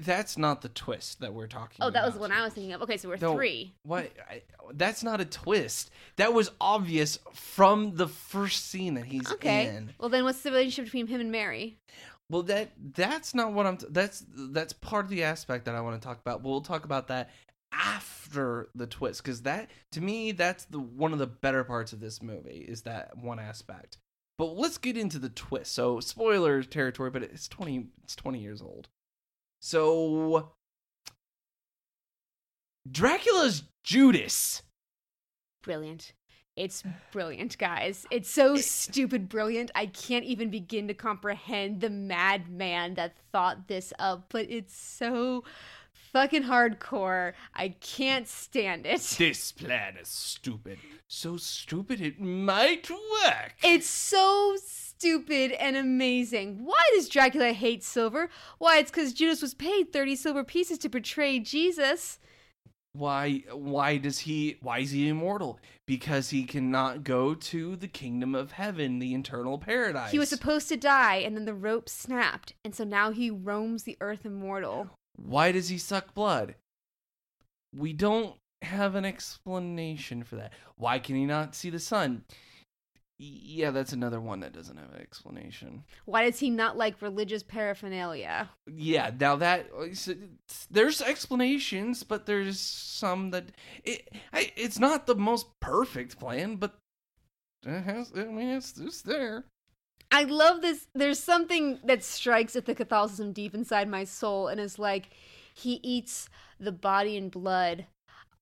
[0.03, 1.77] that's not the twist that we're talking.
[1.81, 2.83] Oh, that was the one I was thinking of.
[2.83, 3.35] Okay, so we're No.
[3.35, 3.73] three.
[3.85, 4.11] What?
[4.29, 4.43] I,
[4.75, 5.91] that's not a twist.
[6.17, 9.67] That was obvious from the first scene that he's Okay.
[9.69, 9.95] in.
[9.99, 11.79] Well, then what's the relationship between him and Mary?
[12.31, 13.79] Well, that that's not what I'm.
[13.79, 16.43] T- that's that's part of the aspect that I want to talk about.
[16.43, 17.31] We'll talk about that
[17.73, 22.01] after the twist because that to me that's the one of the better parts of
[22.01, 23.99] this movie is that one aspect.
[24.39, 25.73] But let's get into the twist.
[25.73, 27.89] So spoiler territory, but it's twenty.
[28.05, 28.89] It's twenty years old.
[29.61, 30.53] So
[32.91, 34.63] Dracula's Judas.
[35.63, 36.13] Brilliant.
[36.57, 38.07] It's brilliant, guys.
[38.11, 39.71] It's so stupid brilliant.
[39.75, 45.45] I can't even begin to comprehend the madman that thought this up, but it's so
[46.13, 47.33] fucking hardcore.
[47.55, 49.01] I can't stand it.
[49.19, 50.79] This plan is stupid.
[51.07, 53.55] So stupid it might work.
[53.63, 56.65] It's so stupid and amazing.
[56.65, 58.31] Why does Dracula hate silver?
[58.59, 62.19] Why, it's because Judas was paid 30 silver pieces to betray Jesus.
[62.93, 65.61] Why why does he why is he immortal?
[65.87, 70.11] Because he cannot go to the kingdom of heaven, the eternal paradise.
[70.11, 73.85] He was supposed to die, and then the rope snapped, and so now he roams
[73.85, 74.98] the earth immortal.
[75.23, 76.55] Why does he suck blood?
[77.75, 80.53] We don't have an explanation for that.
[80.77, 82.25] Why can he not see the sun?
[83.21, 85.83] Yeah, that's another one that doesn't have an explanation.
[86.05, 88.51] Why does he not like religious paraphernalia?
[88.73, 89.87] Yeah, now that uh,
[90.71, 93.47] there's explanations, but there's some that
[93.83, 96.77] it it's not the most perfect plan, but
[97.67, 98.13] it has.
[98.17, 99.47] I mean, it's just there.
[100.11, 100.87] I love this.
[100.95, 105.11] There's something that strikes at the Catholicism deep inside my soul, and is like
[105.55, 106.29] he eats
[106.59, 107.87] the body and blood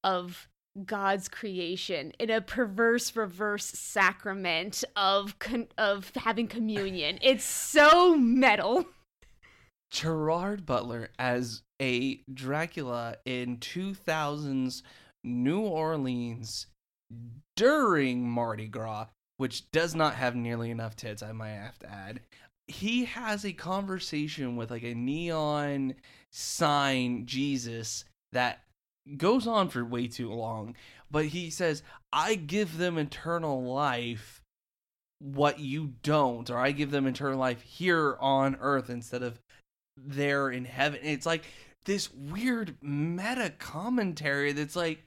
[0.05, 0.49] of
[0.85, 7.19] God's creation in a perverse reverse sacrament of con- of having communion.
[7.23, 8.87] It's so metal.
[9.91, 14.83] Gerard Butler as a Dracula in 2000s
[15.25, 16.67] New Orleans
[17.57, 19.07] during Mardi Gras,
[19.37, 22.20] which does not have nearly enough tits, I might have to add.
[22.68, 25.95] He has a conversation with like a neon
[26.32, 28.61] sign Jesus that
[29.16, 30.74] goes on for way too long,
[31.11, 31.82] but he says,
[32.12, 34.43] I give them eternal life
[35.20, 39.39] what you don't, or I give them eternal life here on earth instead of
[39.97, 41.01] there in heaven.
[41.03, 41.45] It's like
[41.84, 45.05] this weird meta commentary that's like,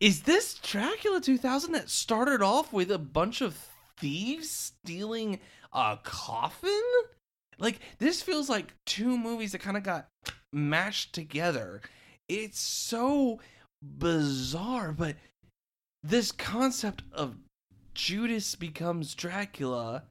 [0.00, 3.56] is this Dracula 2000 that started off with a bunch of
[3.98, 5.40] thieves stealing
[5.72, 6.82] a coffin?
[7.58, 10.08] Like, this feels like two movies that kind of got
[10.52, 11.80] mashed together.
[12.28, 13.40] It's so
[13.82, 15.16] bizarre, but
[16.02, 17.36] this concept of
[17.94, 20.04] Judas becomes Dracula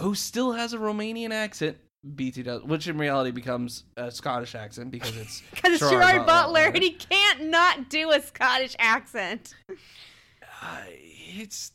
[0.00, 1.78] who still has a Romanian accent.
[2.14, 6.26] BT does, which in reality becomes a Scottish accent because it's Because it's Gerard Gerard
[6.26, 6.74] Butler, Butler.
[6.74, 9.54] and he can't not do a Scottish accent.
[9.70, 11.72] uh, it's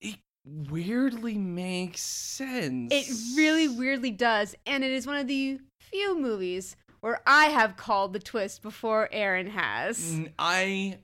[0.00, 2.92] it weirdly makes sense.
[2.92, 7.76] It really weirdly does, and it is one of the few movies where I have
[7.76, 10.20] called the twist before Aaron has.
[10.38, 10.98] I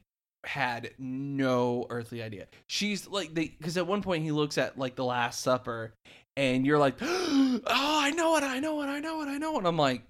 [0.44, 2.46] had no earthly idea.
[2.68, 5.92] She's like they because at one point he looks at like the Last Supper,
[6.36, 9.54] and you're like, oh, I know it, I know it, I know it, I know
[9.54, 9.58] it.
[9.58, 10.02] And I'm like,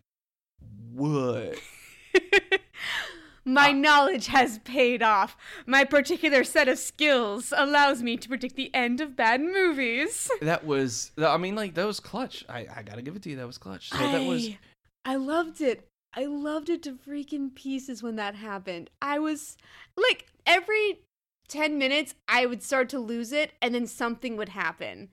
[0.92, 1.58] what?
[3.48, 5.36] My Uh, knowledge has paid off.
[5.66, 10.28] My particular set of skills allows me to predict the end of bad movies.
[10.40, 12.44] That was, I mean, like that was clutch.
[12.48, 13.36] I I gotta give it to you.
[13.36, 13.90] That was clutch.
[13.90, 15.86] So that was I, I loved it.
[16.12, 18.90] I loved it to freaking pieces when that happened.
[19.00, 19.56] I was
[19.96, 21.00] like every
[21.48, 25.10] 10 minutes I would start to lose it and then something would happen.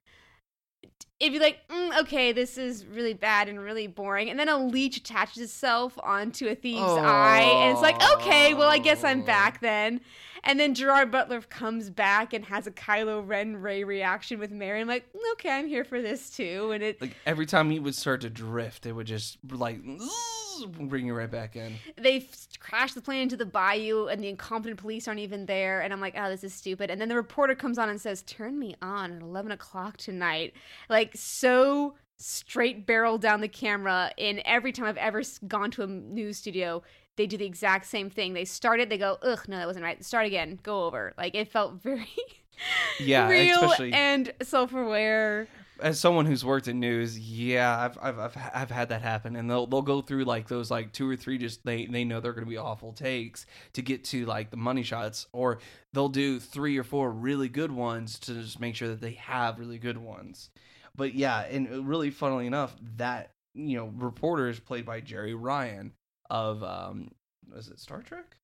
[1.24, 4.30] It'd be like, mm, okay, this is really bad and really boring.
[4.30, 7.40] And then a leech attaches itself onto a thief's eye.
[7.40, 10.02] And it's like, okay, well, I guess I'm back then.
[10.46, 14.82] And then Gerard Butler comes back and has a Kylo Ren Rey reaction with Mary.
[14.82, 16.72] I'm like, okay, I'm here for this too.
[16.72, 19.80] And it Like every time he would start to drift, it would just like
[20.80, 21.74] bring you right back in.
[21.98, 25.82] they f- crash the plane into the bayou and the incompetent police aren't even there
[25.82, 28.22] and i'm like oh this is stupid and then the reporter comes on and says
[28.24, 30.54] turn me on at 11 o'clock tonight
[30.90, 35.88] like so straight barrel down the camera in every time i've ever gone to a
[35.88, 36.82] news studio
[37.16, 38.34] they do the exact same thing.
[38.34, 40.04] They start it they go ugh no that wasn't right.
[40.04, 40.60] Start again.
[40.64, 41.14] Go over.
[41.18, 42.10] Like it felt very
[43.00, 45.48] Yeah, real especially and self-aware.
[45.80, 49.50] As someone who's worked in news, yeah, I've I've I've, I've had that happen, and
[49.50, 52.34] they'll they'll go through like those like two or three just they they know they're
[52.34, 55.60] going to be awful takes to get to like the money shots, or
[55.92, 59.60] they'll do three or four really good ones to just make sure that they have
[59.60, 60.52] really good ones.
[60.96, 65.94] But yeah, and really funnily enough, that you know reporter is played by Jeri Ryan
[66.30, 67.12] of um
[67.54, 68.38] was it Star Trek?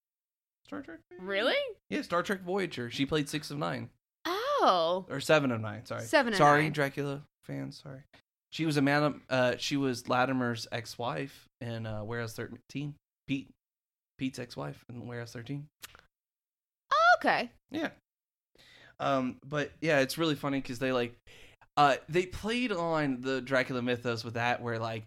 [0.66, 0.98] Star Trek?
[1.10, 1.22] maybe?
[1.22, 1.54] really
[1.88, 2.90] Yeah, Star Trek Voyager.
[2.90, 3.90] She played six of nine
[4.26, 5.84] oh or seven of nine.
[5.86, 6.72] Sorry, Seven of sorry, nine.
[6.72, 7.80] Dracula fans.
[7.82, 8.02] Sorry,
[8.50, 9.20] she was a man.
[9.28, 12.94] Uh, she was Lattimer's ex-wife in uh, Warehouse Thirteen.
[13.26, 13.48] Pete,
[14.18, 15.66] Pete's ex-wife in Warehouse Thirteen.
[17.16, 17.90] okay Yeah.
[18.98, 21.14] Um, but yeah, it's really funny because they like,
[21.80, 25.06] uh, they played on the Dracula mythos with that, where like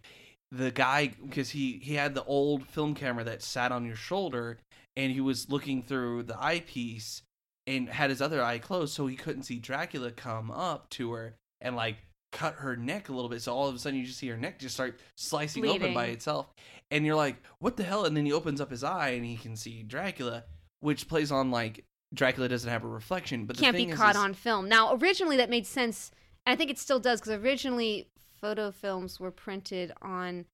[0.51, 4.57] the guy because he he had the old film camera that sat on your shoulder,
[4.95, 7.21] and he was looking through the eyepiece
[7.67, 11.35] and had his other eye closed, so he couldn't see Dracula come up to her
[11.61, 11.97] and like
[12.31, 13.43] cut her neck a little bit.
[13.43, 16.05] So all of a sudden, you just see her neck just start slicing open by
[16.07, 16.47] itself,
[16.89, 19.37] and you're like, "What the hell?" And then he opens up his eye and he
[19.37, 20.45] can see Dracula,
[20.79, 24.21] which plays on like Dracula doesn't have a reflection, but the can't be caught is-
[24.21, 24.67] on film.
[24.67, 26.09] Now, originally that made sense,
[26.45, 28.07] and I think it still does because originally
[28.39, 30.45] photo films were printed on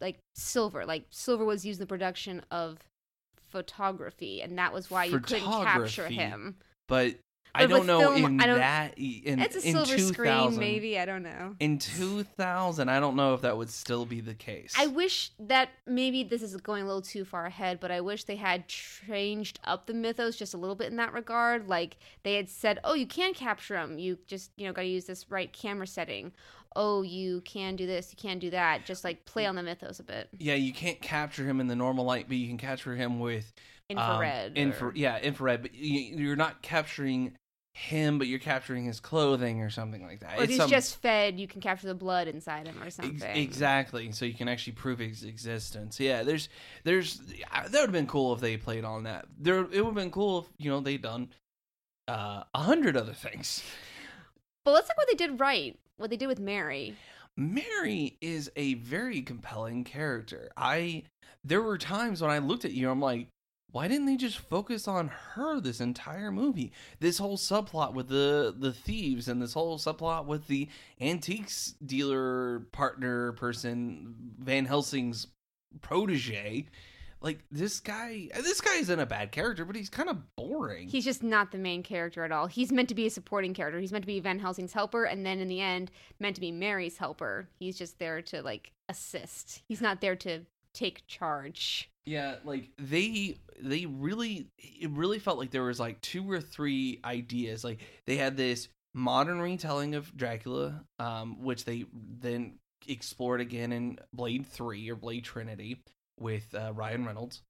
[0.00, 0.84] like silver.
[0.86, 2.78] Like silver was used in the production of
[3.50, 6.56] photography, and that was why you couldn't capture him.
[6.88, 7.16] But
[7.56, 10.58] I don't know film, in I don't- that in it's a in silver 2000, screen,
[10.58, 10.98] maybe.
[10.98, 11.54] I don't know.
[11.60, 14.74] In 2000, I don't know if that would still be the case.
[14.76, 18.24] I wish that maybe this is going a little too far ahead, but I wish
[18.24, 21.68] they had changed up the mythos just a little bit in that regard.
[21.68, 23.98] Like they had said, "Oh, you can capture them.
[23.98, 26.32] You just you know got to use this right camera setting.
[26.76, 28.10] Oh, you can do this.
[28.10, 28.84] You can do that.
[28.84, 30.28] Just like play on the mythos a bit.
[30.38, 33.52] yeah, you can't capture him in the normal light, but you can capture him with
[33.90, 34.52] um, Infrared.
[34.58, 35.62] infra- or- yeah, infrared.
[35.62, 37.36] But you're not capturing
[37.74, 40.38] him, but you're capturing his clothing or something like that.
[40.38, 42.94] or if he's some- just fed, you can capture the blood inside him or Ex-
[42.94, 43.36] something.
[43.36, 44.12] exactly.
[44.12, 45.98] So you can actually prove his existence.
[45.98, 46.48] Yeah, there's,
[46.84, 47.18] there's.
[47.18, 49.26] That would have been cool if they played on that.
[49.38, 51.30] There, it would have been cool if you know they done
[52.06, 53.62] uh, a hundred other things.
[54.64, 55.76] But let's look what they did right.
[55.96, 56.94] What they did with Mary.
[57.36, 60.50] Mary is a very compelling character.
[60.56, 61.02] I
[61.44, 63.26] there were times when I looked at you, I'm like,
[63.74, 66.72] why didn't they just focus on her this entire movie?
[67.00, 70.68] This whole subplot with the the thieves and this whole subplot with the
[71.00, 75.26] antiques dealer partner person, Van Helsing's
[75.82, 76.66] protege.
[77.20, 80.88] Like this guy, this guy isn't a bad character, but he's kind of boring.
[80.88, 82.46] He's just not the main character at all.
[82.46, 83.80] He's meant to be a supporting character.
[83.80, 86.52] He's meant to be Van Helsing's helper, and then in the end, meant to be
[86.52, 87.48] Mary's helper.
[87.58, 89.62] He's just there to like assist.
[89.66, 90.42] He's not there to
[90.74, 91.88] take charge.
[92.06, 97.00] Yeah, like they they really it really felt like there was like two or three
[97.04, 97.64] ideas.
[97.64, 101.86] Like they had this modern retelling of Dracula, um, which they
[102.20, 102.54] then
[102.86, 105.80] explored again in Blade Three or Blade Trinity
[106.20, 107.42] with uh, Ryan Reynolds.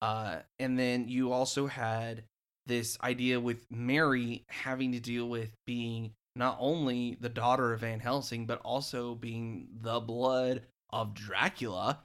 [0.00, 2.24] Uh, and then you also had
[2.66, 8.00] this idea with Mary having to deal with being not only the daughter of Van
[8.00, 12.00] Helsing, but also being the blood of Dracula.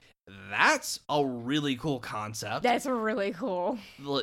[0.50, 2.64] That's a really cool concept.
[2.64, 3.78] That's really cool.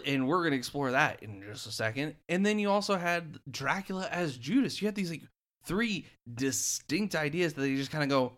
[0.06, 2.14] and we're going to explore that in just a second.
[2.28, 4.80] And then you also had Dracula as Judas.
[4.80, 5.22] You had these like
[5.64, 8.32] three distinct ideas that they just kind of go,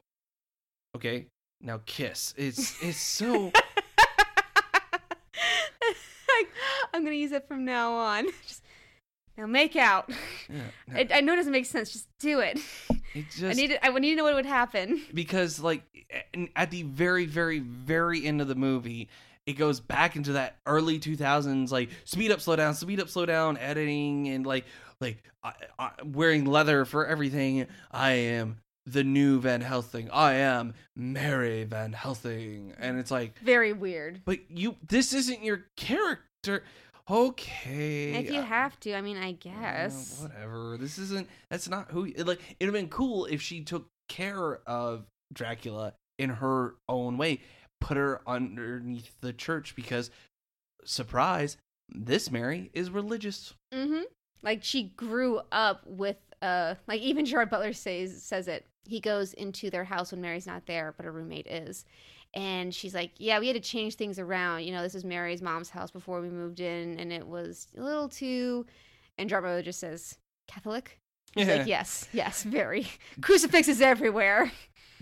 [0.97, 1.27] okay,
[1.61, 2.35] now kiss.
[2.37, 3.53] It's it's so
[6.95, 8.27] I'm gonna use it from now on.
[8.47, 8.63] Just
[9.37, 10.11] now make out.
[10.49, 10.61] yeah,
[10.95, 11.91] I, I know it doesn't make sense.
[11.91, 12.59] Just do it.
[13.15, 15.03] It I just need to, I need to know what would happen.
[15.15, 15.83] because like
[16.57, 19.09] at the very very very end of the movie
[19.47, 23.27] it goes back into that early 2000s like speed up slow down speed up slow
[23.27, 24.65] down editing and like
[25.01, 30.11] like I, I, wearing leather for everything i am the new Van Helsing.
[30.11, 34.23] I am Mary Van Helsing, and it's like, Very weird.
[34.25, 36.65] but you, this isn't your character.
[37.11, 40.21] Okay, If you uh, have to, I mean, I yeah, guess.
[40.23, 40.77] whatever.
[40.79, 41.29] This isn't.
[41.51, 42.05] That's not who.
[42.05, 47.19] It, like, it'd have been cool if she took care of Dracula in her own
[47.19, 47.41] way,
[47.81, 50.11] put her underneath the church because,
[50.85, 51.57] surprise,
[51.89, 53.55] this Mary is religious.
[53.75, 54.03] Mm-hmm.
[54.43, 58.67] Like she grew up with uh like even Gerard Butler says says it.
[58.87, 61.85] He goes into their house when Mary's not there, but her roommate is.
[62.35, 64.65] And she's like, Yeah, we had to change things around.
[64.65, 67.83] You know, this is Mary's mom's house before we moved in, and it was a
[67.83, 68.67] little too
[69.19, 70.17] and Butler just says,
[70.49, 70.99] Catholic?
[71.35, 72.87] He's like, Yes, yes, very.
[73.21, 74.51] Crucifixes everywhere.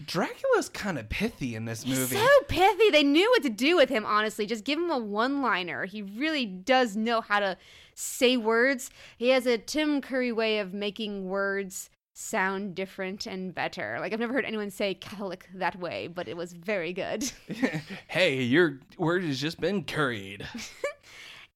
[0.05, 2.17] Dracula's kind of pithy in this He's movie.
[2.17, 2.91] so pithy.
[2.91, 4.47] They knew what to do with him, honestly.
[4.47, 5.87] Just give him a one liner.
[5.87, 7.57] He really does know how to
[7.95, 8.91] say words.
[9.17, 13.99] He has a Tim Curry way of making words sound different and better.
[14.01, 17.31] Like, I've never heard anyone say Catholic that way, but it was very good.
[18.09, 20.47] hey, your word has just been curried.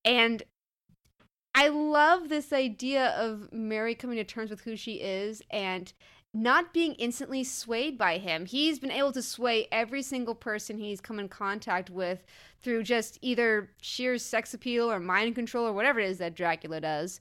[0.05, 0.43] And
[1.55, 5.93] I love this idea of Mary coming to terms with who she is and
[6.35, 8.45] not being instantly swayed by him.
[8.47, 12.25] He's been able to sway every single person he's come in contact with
[12.63, 16.81] through just either sheer sex appeal or mind control or whatever it is that Dracula
[16.81, 17.21] does.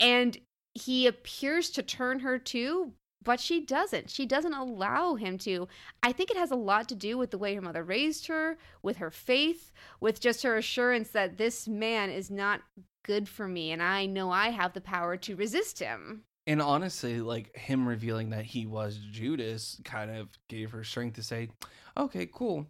[0.00, 0.36] And
[0.74, 2.92] he appears to turn her to,
[3.22, 4.10] but she doesn't.
[4.10, 5.68] She doesn't allow him to.
[6.02, 8.56] I think it has a lot to do with the way her mother raised her,
[8.82, 12.62] with her faith, with just her assurance that this man is not
[13.04, 16.22] good for me and I know I have the power to resist him.
[16.46, 21.22] And honestly, like him revealing that he was Judas kind of gave her strength to
[21.22, 21.48] say,
[21.96, 22.66] okay, cool.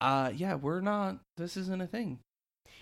[0.00, 2.18] Uh, yeah, we're not, this isn't a thing.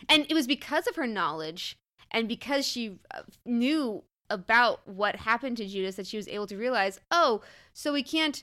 [0.08, 1.76] And it was because of her knowledge
[2.10, 4.02] and because she uh, knew
[4.34, 7.40] about what happened to Judas that she was able to realize, oh,
[7.72, 8.42] so we can't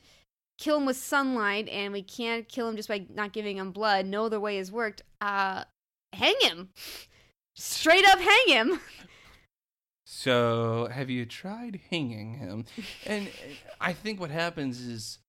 [0.57, 4.05] kill him with sunlight and we can't kill him just by not giving him blood.
[4.05, 5.03] No other way has worked.
[5.19, 5.65] Uh,
[6.13, 6.69] hang him.
[7.55, 8.79] Straight up hang him.
[10.05, 12.65] So, have you tried hanging him?
[13.05, 13.29] And
[13.79, 15.19] I think what happens is,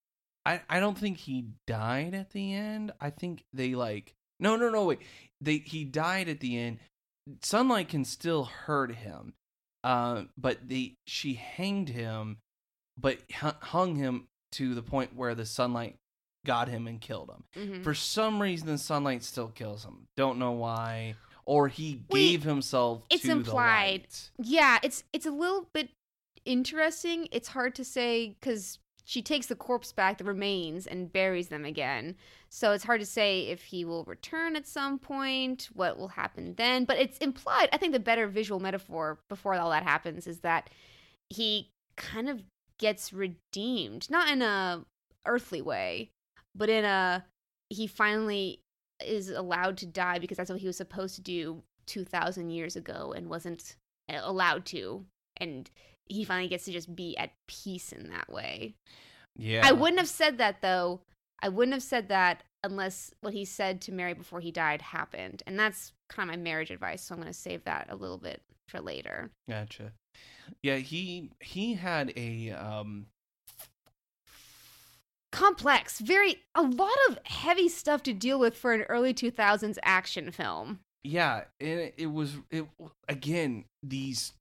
[0.44, 2.92] I I don't think he died at the end.
[3.00, 4.98] I think they like no no no wait
[5.40, 6.78] they he died at the end.
[7.42, 9.34] Sunlight can still hurt him,
[9.84, 12.38] uh, but the she hanged him,
[12.98, 15.96] but hung him to the point where the sunlight
[16.44, 17.44] got him and killed him.
[17.56, 17.84] Mhm.
[17.84, 20.06] For some reason, the sunlight still kills him.
[20.16, 21.14] Don't know why.
[21.44, 24.02] Or he Wait, gave himself it's to implied.
[24.02, 24.30] the light.
[24.38, 25.90] Yeah, it's it's a little bit
[26.44, 27.28] interesting.
[27.32, 31.64] It's hard to say because she takes the corpse back, the remains, and buries them
[31.64, 32.16] again.
[32.50, 36.54] So it's hard to say if he will return at some point, what will happen
[36.56, 36.84] then.
[36.84, 37.68] But it's implied.
[37.72, 40.70] I think the better visual metaphor before all that happens is that
[41.30, 42.42] he kind of
[42.78, 44.84] gets redeemed, not in a
[45.26, 46.10] earthly way,
[46.54, 47.24] but in a
[47.70, 48.60] he finally
[49.04, 53.12] is allowed to die because that's what he was supposed to do 2000 years ago
[53.16, 53.76] and wasn't
[54.12, 55.04] uh, allowed to
[55.38, 55.70] and
[56.06, 58.74] he finally gets to just be at peace in that way.
[59.36, 59.62] Yeah.
[59.64, 61.00] i wouldn't have said that though.
[61.42, 65.42] I wouldn't have said that unless what he said to mary before he died happened.
[65.46, 68.18] And that's kind of my marriage advice so i'm going to save that a little
[68.18, 69.30] bit for later.
[69.48, 69.92] Gotcha.
[70.62, 73.06] Yeah, he he had a um
[75.30, 80.30] complex very a lot of heavy stuff to deal with for an early 2000s action
[80.30, 82.66] film yeah, and it, was it
[83.08, 84.32] again these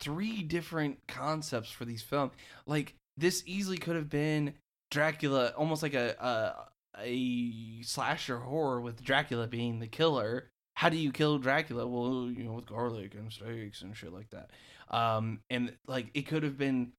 [0.00, 2.32] three different concepts for these films.
[2.66, 4.54] Like this easily could have been
[4.90, 10.48] Dracula, almost like a a, a slasher horror with Dracula being the killer.
[10.76, 11.86] How do you kill Dracula?
[11.86, 14.50] Well, you know, with garlic and steaks and shit like that.
[14.90, 16.92] Um, and like it could have been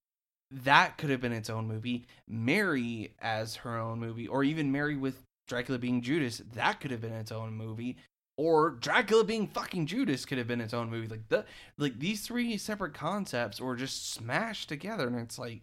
[0.51, 2.05] that could have been its own movie.
[2.28, 7.01] Mary as her own movie, or even Mary with Dracula being Judas, that could have
[7.01, 7.97] been its own movie.
[8.41, 11.07] Or Dracula being fucking Judas could have been its own movie.
[11.07, 11.45] Like the
[11.77, 15.61] like these three separate concepts were just smashed together, and it's like,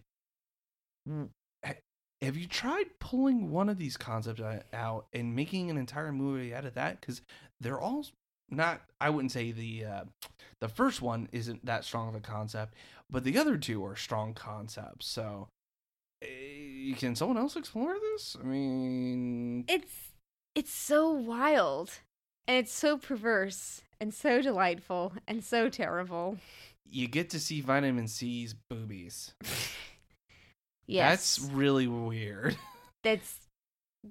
[2.21, 6.63] have you tried pulling one of these concepts out and making an entire movie out
[6.63, 7.01] of that?
[7.01, 7.21] Because
[7.59, 8.05] they're all
[8.49, 8.79] not.
[9.01, 10.03] I wouldn't say the uh,
[10.61, 12.75] the first one isn't that strong of a concept,
[13.09, 15.05] but the other two are strong concepts.
[15.05, 15.49] So,
[16.21, 18.37] eh, can someone else explore this?
[18.39, 20.13] I mean, it's
[20.55, 21.99] it's so wild
[22.47, 26.37] and it's so perverse and so delightful and so terrible
[26.91, 29.33] you get to see Vitamin C's boobies.
[30.87, 32.57] yes That's really weird.
[33.03, 33.37] that's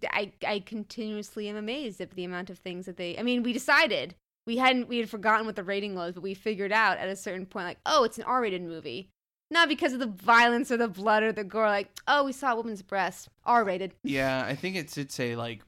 [0.05, 3.53] I I continuously am amazed at the amount of things that they I mean we
[3.53, 4.15] decided
[4.47, 7.17] we hadn't we had forgotten what the rating was but we figured out at a
[7.17, 9.09] certain point like oh it's an R-rated movie
[9.51, 11.69] not because of the violence or the blood or the gore.
[11.69, 13.95] Like, oh, we saw a woman's breast, R rated.
[14.05, 15.63] Yeah, I think it did say like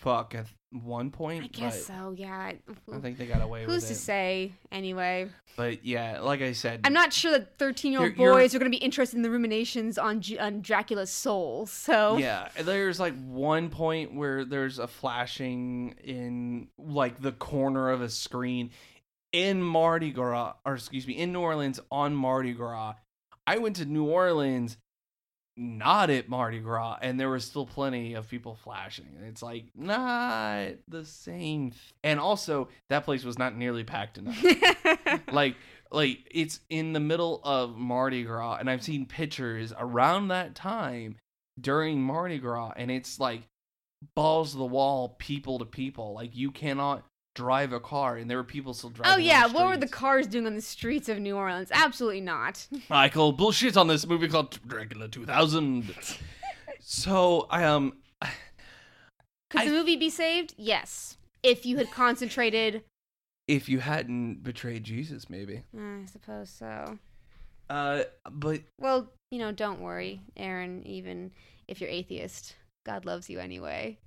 [0.00, 1.44] fuck at one point.
[1.44, 2.14] I guess so.
[2.16, 2.52] Yeah.
[2.92, 3.88] I think they got away Who's with it.
[3.88, 4.52] Who's to say?
[4.70, 8.58] Anyway, But yeah, like I said, I'm not sure that 13 year old boys are
[8.58, 11.66] going to be interested in the ruminations on G- on Dracula's soul.
[11.66, 18.02] So Yeah, there's like one point where there's a flashing in like the corner of
[18.02, 18.70] a screen
[19.32, 22.94] in Mardi Gras, or excuse me, in New Orleans on Mardi Gras.
[23.46, 24.76] I went to New Orleans,
[25.58, 29.08] not at Mardi Gras, and there was still plenty of people flashing.
[29.26, 31.72] It's like not the same.
[31.72, 34.42] th- And also, that place was not nearly packed enough.
[35.32, 35.56] like
[35.90, 41.16] like it's in the middle of Mardi Gras and I've seen pictures around that time
[41.58, 43.42] during Mardi Gras and it's like
[44.14, 47.04] balls to the wall people to people like you cannot
[47.38, 49.76] drive a car and there were people still driving oh on yeah, the what were
[49.76, 51.68] the cars doing on the streets of New Orleans?
[51.72, 52.66] Absolutely not.
[52.90, 55.94] I call bullshit on this movie called Dracula 2000
[56.80, 57.92] so I um
[59.50, 60.54] Could I- the movie be saved?
[60.56, 62.82] Yes, if you had concentrated.
[63.46, 66.98] if you hadn't betrayed Jesus maybe I suppose so.
[67.70, 70.82] uh but Well, you know, don't worry, Aaron.
[70.86, 71.30] Even
[71.68, 73.98] if you're atheist, God loves you anyway.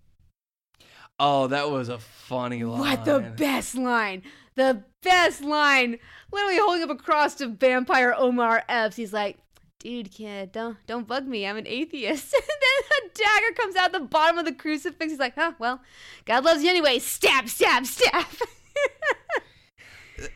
[1.22, 4.24] Oh that was a funny line What the best line?
[4.56, 6.00] The best line.
[6.32, 8.96] Literally holding up a cross to vampire Omar Epps.
[8.96, 9.38] He's like,
[9.80, 11.46] "Dude, kid, don't don't bug me.
[11.46, 15.12] I'm an atheist." and then a dagger comes out the bottom of the crucifix.
[15.12, 15.82] He's like, "Huh, well,
[16.26, 18.26] God loves you anyway." Stab, stab, stab.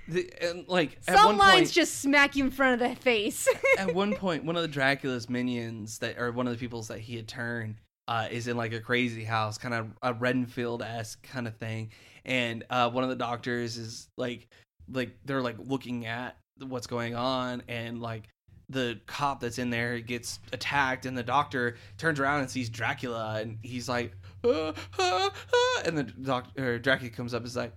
[0.08, 3.48] The- and like Some lines point, just smack you in front of the face.
[3.78, 7.00] at one point, one of the Dracula's minions that, or one of the peoples that
[7.00, 7.76] he had turned,
[8.08, 11.92] uh, is in like a crazy house, kind of a Renfield esque kind of thing,
[12.24, 14.48] and uh, one of the doctors is like,
[14.92, 18.24] like they're like looking at what's going on, and like
[18.70, 23.40] the cop that's in there gets attacked, and the doctor turns around and sees Dracula,
[23.42, 27.74] and he's like, "Ah, ah, ah," and the doctor Dracula comes up, and is like,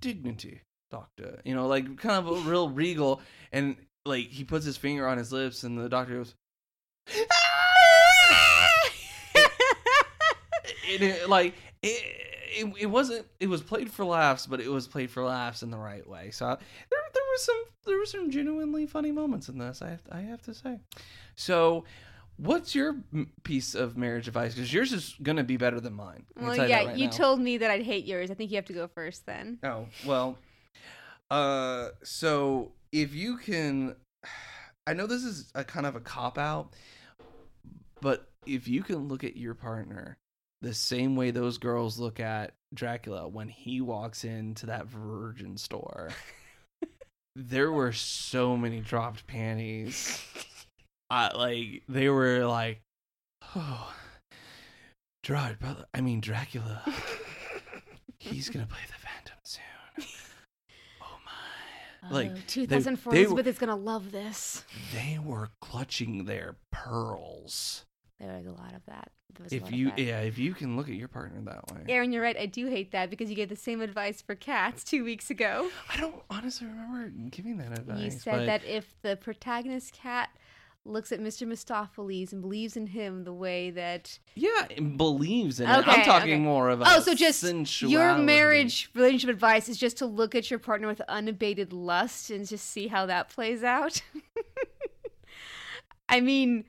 [0.00, 0.60] dignity.
[0.90, 5.08] Doctor, you know, like kind of a real regal, and like he puts his finger
[5.08, 6.34] on his lips and the doctor goes
[10.88, 12.02] it, it- like it,
[12.56, 15.70] it, it wasn't it was played for laughs but it was played for laughs in
[15.70, 16.58] the right way so there,
[17.12, 20.40] there was some there were some genuinely funny moments in this i have, I have
[20.42, 20.78] to say
[21.36, 21.84] so
[22.36, 22.96] what's your
[23.42, 26.84] piece of marriage advice because yours is going to be better than mine well, yeah,
[26.84, 28.30] right you told me that I'd hate yours.
[28.30, 29.58] I think you have to go first then.
[29.62, 30.36] Oh, well.
[31.30, 33.94] Uh so if you can
[34.86, 36.74] I know this is a kind of a cop out,
[38.00, 40.18] but if you can look at your partner
[40.64, 46.10] the same way those girls look at Dracula when he walks into that virgin store.
[47.36, 50.22] there were so many dropped panties.
[51.10, 52.80] I like they were like
[53.54, 53.94] oh
[55.22, 56.82] Gerard Butler I mean Dracula.
[58.18, 60.08] He's gonna play the Phantom soon.
[61.02, 62.10] Oh my!
[62.10, 64.64] Oh, like, oh, they- 2004 they Elizabeth is gonna love this.
[64.94, 67.84] They were clutching their pearls.
[68.20, 69.10] There was a lot of that.
[69.34, 71.82] There was a If you, yeah, if you can look at your partner that way.
[71.88, 72.36] Aaron, you're right.
[72.36, 75.70] I do hate that because you gave the same advice for cats two weeks ago.
[75.92, 78.00] I don't honestly remember giving that advice.
[78.00, 80.30] you said but that if the protagonist cat
[80.86, 81.46] looks at Mr.
[81.46, 85.88] Mistoffelees and believes in him the way that yeah, believes in it.
[85.88, 86.40] I'm talking okay.
[86.40, 87.42] more of a oh, so just
[87.82, 92.46] your marriage relationship advice is just to look at your partner with unabated lust and
[92.46, 94.02] just see how that plays out.
[96.08, 96.64] I mean,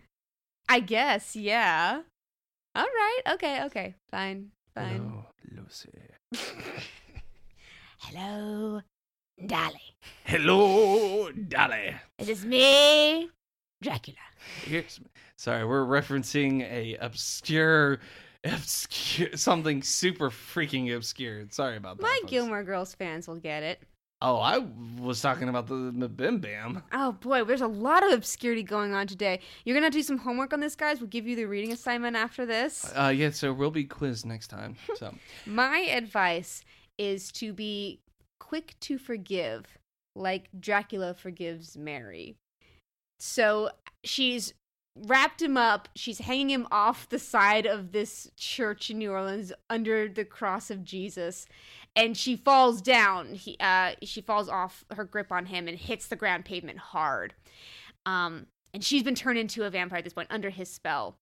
[0.67, 2.01] I guess, yeah.
[2.75, 4.97] All right, okay, okay, fine, fine.
[4.97, 5.25] Hello,
[5.63, 5.89] Lucy.
[7.99, 8.81] Hello,
[9.45, 9.95] Dolly.
[10.25, 11.95] Hello, Dolly.
[12.17, 13.29] It is me,
[13.81, 14.17] Dracula.
[14.63, 14.99] Here's,
[15.37, 17.99] sorry, we're referencing a obscure,
[18.43, 21.45] obscure something super freaking obscure.
[21.51, 22.03] Sorry about that.
[22.03, 22.31] My folks.
[22.31, 23.81] Gilmore Girls fans will get it.
[24.21, 24.65] Oh, I
[24.99, 26.81] was talking about the, the Bim Bam.
[26.93, 29.41] Oh boy, there's a lot of obscurity going on today.
[29.65, 30.99] You're gonna do some homework on this, guys.
[30.99, 32.91] We'll give you the reading assignment after this.
[32.95, 34.75] Uh, yeah, so we'll be quizzed next time.
[34.95, 35.13] So,
[35.45, 36.63] My advice
[36.97, 37.99] is to be
[38.39, 39.65] quick to forgive,
[40.15, 42.37] like Dracula forgives Mary.
[43.19, 43.69] So
[44.03, 44.53] she's
[44.95, 45.89] wrapped him up.
[45.95, 50.69] She's hanging him off the side of this church in New Orleans under the cross
[50.71, 51.45] of Jesus,
[51.95, 53.33] and she falls down.
[53.33, 57.33] He, uh, she falls off her grip on him and hits the ground pavement hard.
[58.05, 61.17] Um, and she's been turned into a vampire at this point under his spell.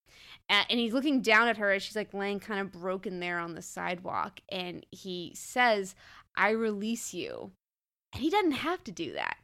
[0.50, 3.38] A- and he's looking down at her as she's like laying kind of broken there
[3.40, 4.40] on the sidewalk.
[4.50, 5.94] And he says,
[6.36, 7.52] I release you.
[8.12, 9.38] And he doesn't have to do that.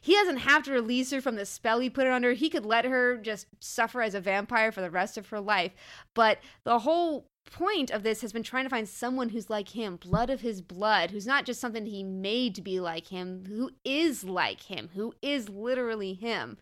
[0.00, 2.32] He doesn't have to release her from the spell he put her under.
[2.32, 5.72] He could let her just suffer as a vampire for the rest of her life.
[6.14, 9.96] But the whole point of this has been trying to find someone who's like him,
[9.96, 13.70] blood of his blood, who's not just something he made to be like him, who
[13.84, 16.56] is like him, who is literally him.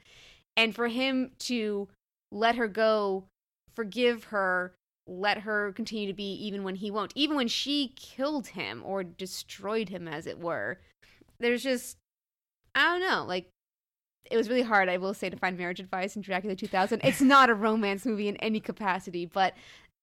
[0.57, 1.89] And for him to
[2.31, 3.25] let her go,
[3.75, 4.75] forgive her,
[5.07, 9.03] let her continue to be even when he won't, even when she killed him or
[9.03, 10.79] destroyed him, as it were.
[11.41, 11.97] There's just,
[12.75, 13.49] I don't know, like,
[14.31, 17.01] it was really hard, I will say, to find marriage advice in Dracula 2000.
[17.03, 19.55] It's not a romance movie in any capacity, but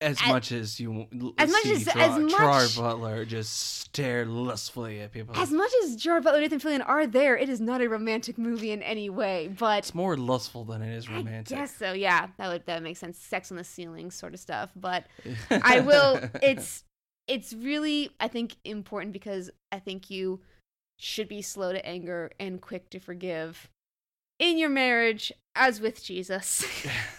[0.02, 4.26] As As- much as you as much as- Gerard, as much- Gerard Butler just stare
[4.26, 5.36] lustfully at people.
[5.36, 8.38] as much as Gerard Butler and Nathan Fillion are there, it is not a romantic
[8.38, 9.50] movie in any way.
[9.60, 11.58] But it's more lustful than it is romantic.
[11.58, 12.28] Guess so, yeah.
[12.38, 13.18] That would that would make sense.
[13.20, 14.72] Sex on the ceiling sort of stuff.
[14.76, 15.06] But
[15.52, 16.22] I will.
[16.42, 16.86] It's
[17.28, 20.40] it's really I think important because I think you
[20.98, 23.70] should be slow to anger and quick to forgive
[24.40, 26.66] in your marriage, as with Jesus.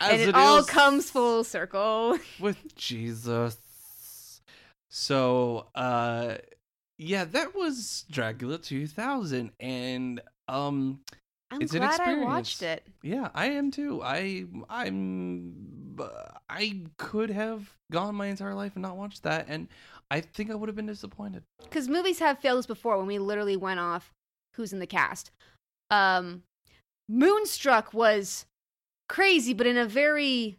[0.00, 2.18] and As it, all is comes full circle.
[2.40, 3.56] with Jesus.
[4.90, 6.36] So, uh,
[6.98, 11.00] yeah, that was Dracula 2000, and um,
[11.50, 12.86] I'm It's an glad I watched it.
[13.02, 14.00] yeah, I am too.
[14.02, 15.96] I I'm
[16.48, 19.68] I could have gone my entire life and not watched that, and
[20.10, 21.42] I think I would have been disappointed.
[21.62, 24.12] because movies have failed us before when we literally went off
[24.54, 25.30] who's in the cast.
[25.90, 26.42] Um,
[27.08, 28.46] Moonstruck was
[29.08, 30.58] crazy, but in a very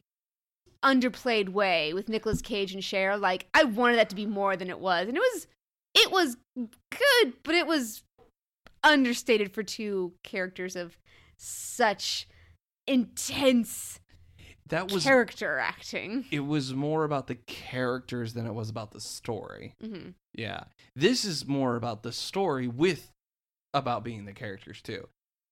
[0.84, 3.18] underplayed way with Nicolas Cage and Cher.
[3.18, 5.48] Like I wanted that to be more than it was, and it was
[5.95, 8.04] it was good, but it was
[8.84, 10.98] understated for two characters of
[11.38, 12.28] such
[12.86, 14.00] intense
[14.68, 16.26] That was character acting.
[16.32, 19.74] it was more about the characters than it was about the story.
[19.82, 20.66] hmm Yeah.
[20.95, 23.12] This is more about the story with
[23.74, 25.08] about being the characters too.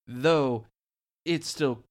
[0.07, 0.65] Though
[1.25, 1.83] it's still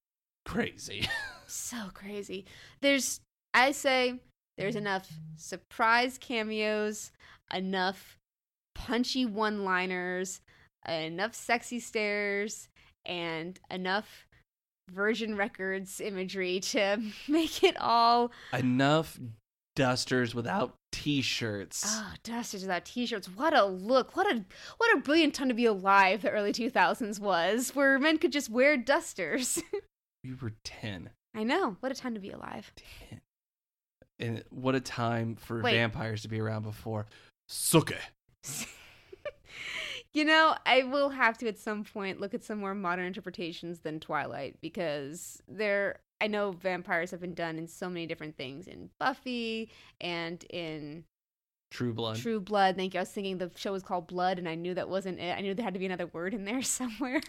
[0.45, 1.09] crazy.
[1.47, 2.45] so crazy.
[2.81, 3.21] There's,
[3.53, 4.21] I say,
[4.57, 7.11] there's enough surprise cameos,
[7.53, 8.19] enough
[8.75, 10.41] punchy one liners,
[10.89, 12.69] enough sexy stares,
[13.05, 14.27] and enough
[14.91, 18.33] Virgin Records imagery to make it all.
[18.53, 19.19] Enough
[19.77, 21.85] dusters without t-shirts.
[21.87, 23.29] Oh, dusters without t-shirts.
[23.29, 24.17] What a look!
[24.17, 24.45] What a
[24.77, 26.23] what a brilliant time to be alive.
[26.23, 29.63] The early 2000s was, where men could just wear dusters.
[30.25, 31.11] We were 10.
[31.35, 31.77] I know.
[31.81, 32.73] What a time to be alive.
[33.11, 33.21] 10.
[34.19, 35.75] And what a time for Wait.
[35.75, 37.07] vampires to be around before.
[37.49, 37.95] Sookie.
[40.15, 43.81] you know, I will have to at some point look at some more modern interpretations
[43.81, 48.67] than Twilight because there I know vampires have been done in so many different things
[48.67, 49.71] in Buffy
[50.01, 51.05] and in
[51.75, 52.17] True blood.
[52.19, 52.77] True Blood.
[52.77, 53.01] Thank you.
[53.01, 55.37] I was thinking the show was called Blood and I knew that wasn't it.
[55.37, 57.21] I knew there had to be another word in there somewhere.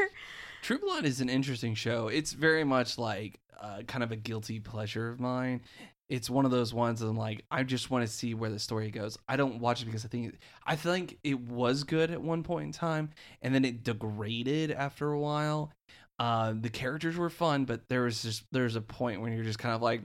[0.62, 2.10] True Blood is an interesting show.
[2.10, 5.62] It's very much like uh, kind of a guilty pleasure of mine.
[6.10, 8.92] It's one of those ones I'm like, I just want to see where the story
[8.92, 9.18] goes.
[9.28, 12.66] I don't watch it because I think I think it was good at one point
[12.68, 13.10] in time,
[13.42, 15.72] and then it degraded after a while.
[16.20, 19.58] Uh, the characters were fun, but there was just there's a point when you're just
[19.58, 20.04] kind of like,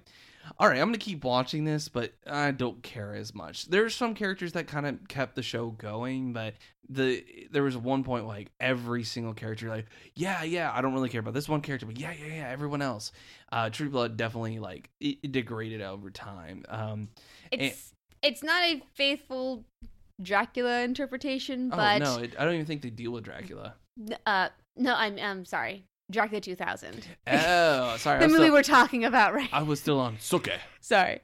[0.58, 3.66] all right, I'm gonna keep watching this, but I don't care as much.
[3.66, 6.54] There's some characters that kind of kept the show going, but
[6.88, 9.86] the there was one point like every single character like
[10.16, 12.82] yeah yeah i don't really care about this one character but yeah yeah yeah everyone
[12.82, 13.12] else
[13.52, 17.08] uh true blood definitely like it, it degraded over time um
[17.52, 17.92] It's
[18.24, 19.64] it's not a faithful
[20.20, 23.74] Dracula interpretation, oh but no it, i don't even think they deal with dracula
[24.26, 25.84] uh no, I'm I'm sorry.
[26.10, 27.06] Dracula 2000.
[27.28, 31.20] oh sorry the movie still, we're talking about right I was still on sookie Sorry.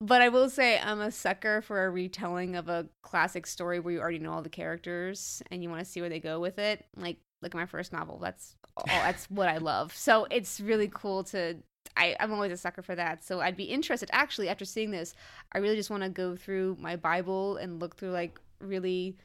[0.00, 3.94] But I will say I'm a sucker for a retelling of a classic story where
[3.94, 6.58] you already know all the characters and you want to see where they go with
[6.58, 6.84] it.
[6.96, 8.18] Like look at my first novel.
[8.18, 9.96] That's all that's what I love.
[9.96, 11.56] So it's really cool to
[11.96, 13.24] I, I'm always a sucker for that.
[13.24, 15.14] So I'd be interested actually after seeing this,
[15.52, 19.16] I really just want to go through my Bible and look through like really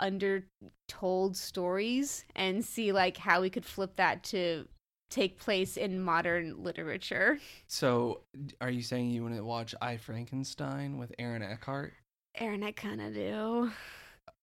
[0.00, 4.66] undertold stories and see like how we could flip that to
[5.10, 7.38] take place in modern literature.
[7.66, 8.20] so
[8.60, 11.92] are you saying you want to watch i frankenstein with aaron eckhart
[12.36, 13.72] Aaron, I kind of do.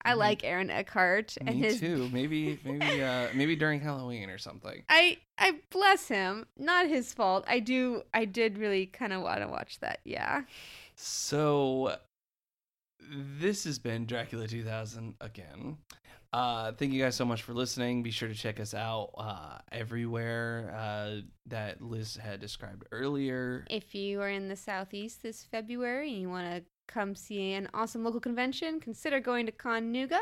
[0.03, 1.79] I Me- like Aaron Eckhart and me his.
[1.79, 6.45] too maybe maybe uh maybe during halloween or something I I bless him.
[6.57, 7.45] Not his fault.
[7.47, 8.01] I do.
[8.13, 9.99] I did really kind of want to watch that.
[10.03, 10.41] Yeah.
[10.95, 11.95] So
[13.39, 15.77] this has been Dracula 2000 again.
[16.33, 18.03] Uh, thank you guys so much for listening.
[18.03, 23.65] Be sure to check us out uh, everywhere uh, that Liz had described earlier.
[23.69, 27.69] If you are in the southeast this February and you want to come see an
[27.73, 30.19] awesome local convention, consider going to Con Nooga.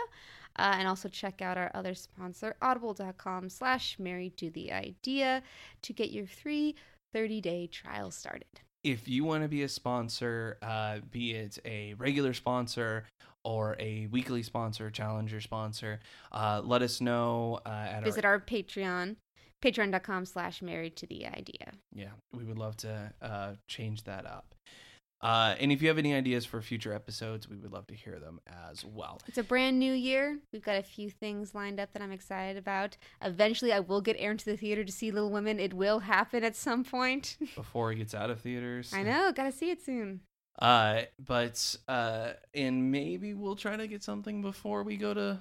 [0.57, 5.43] Uh, and also check out our other sponsor, audible.com slash married to the idea
[5.81, 6.75] to get your free
[7.13, 8.61] 30-day trial started.
[8.85, 13.05] If you want to be a sponsor, uh, be it a regular sponsor
[13.43, 15.99] or a weekly sponsor, challenger sponsor,
[16.31, 19.15] uh, let us know uh, at Visit our Patreon,
[19.63, 21.71] patreon.com slash married to the idea.
[21.93, 24.54] Yeah, we would love to uh, change that up.
[25.25, 28.19] Uh, and if you have any ideas for future episodes, we would love to hear
[28.19, 29.19] them as well.
[29.27, 30.37] It's a brand new year.
[30.53, 32.95] We've got a few things lined up that I'm excited about.
[33.23, 35.59] Eventually, I will get Aaron to the theater to see Little Women.
[35.59, 37.37] It will happen at some point.
[37.55, 38.93] Before it gets out of theaters.
[38.93, 39.31] I know.
[39.35, 40.21] Gotta see it soon.
[40.59, 45.39] Uh, but uh, and maybe we'll try to get something before we go to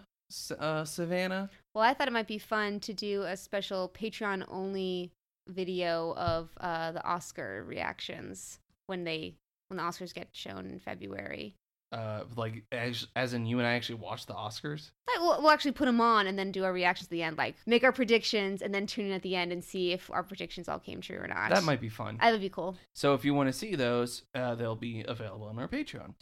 [0.59, 1.51] uh, Savannah.
[1.75, 5.13] Well, I thought it might be fun to do a special Patreon only
[5.47, 9.35] video of uh, the Oscar reactions when they
[9.75, 11.55] when the Oscars get shown in February.
[11.93, 14.91] Uh, like as as in you and I actually watch the Oscars.
[15.07, 17.39] Like, we'll, we'll actually put them on and then do our reactions at the end,
[17.39, 20.25] like make our predictions and then tune in at the end and see if our
[20.25, 21.51] predictions all came true or not.
[21.51, 22.19] That might be fun.
[22.21, 22.77] That would be cool.
[22.95, 26.15] So if you want to see those, uh, they'll be available on our Patreon.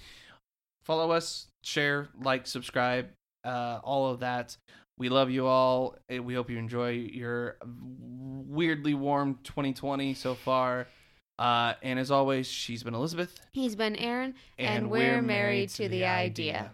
[0.84, 3.09] Follow us, share, like, subscribe,
[3.44, 4.57] uh, all of that.
[4.98, 5.96] We love you all.
[6.11, 10.86] We hope you enjoy your weirdly warm 2020 so far.
[11.43, 13.36] Uh, and as always, she's been Elizabeth.
[13.51, 16.70] He's been Aaron, and, we're, married, to the idea.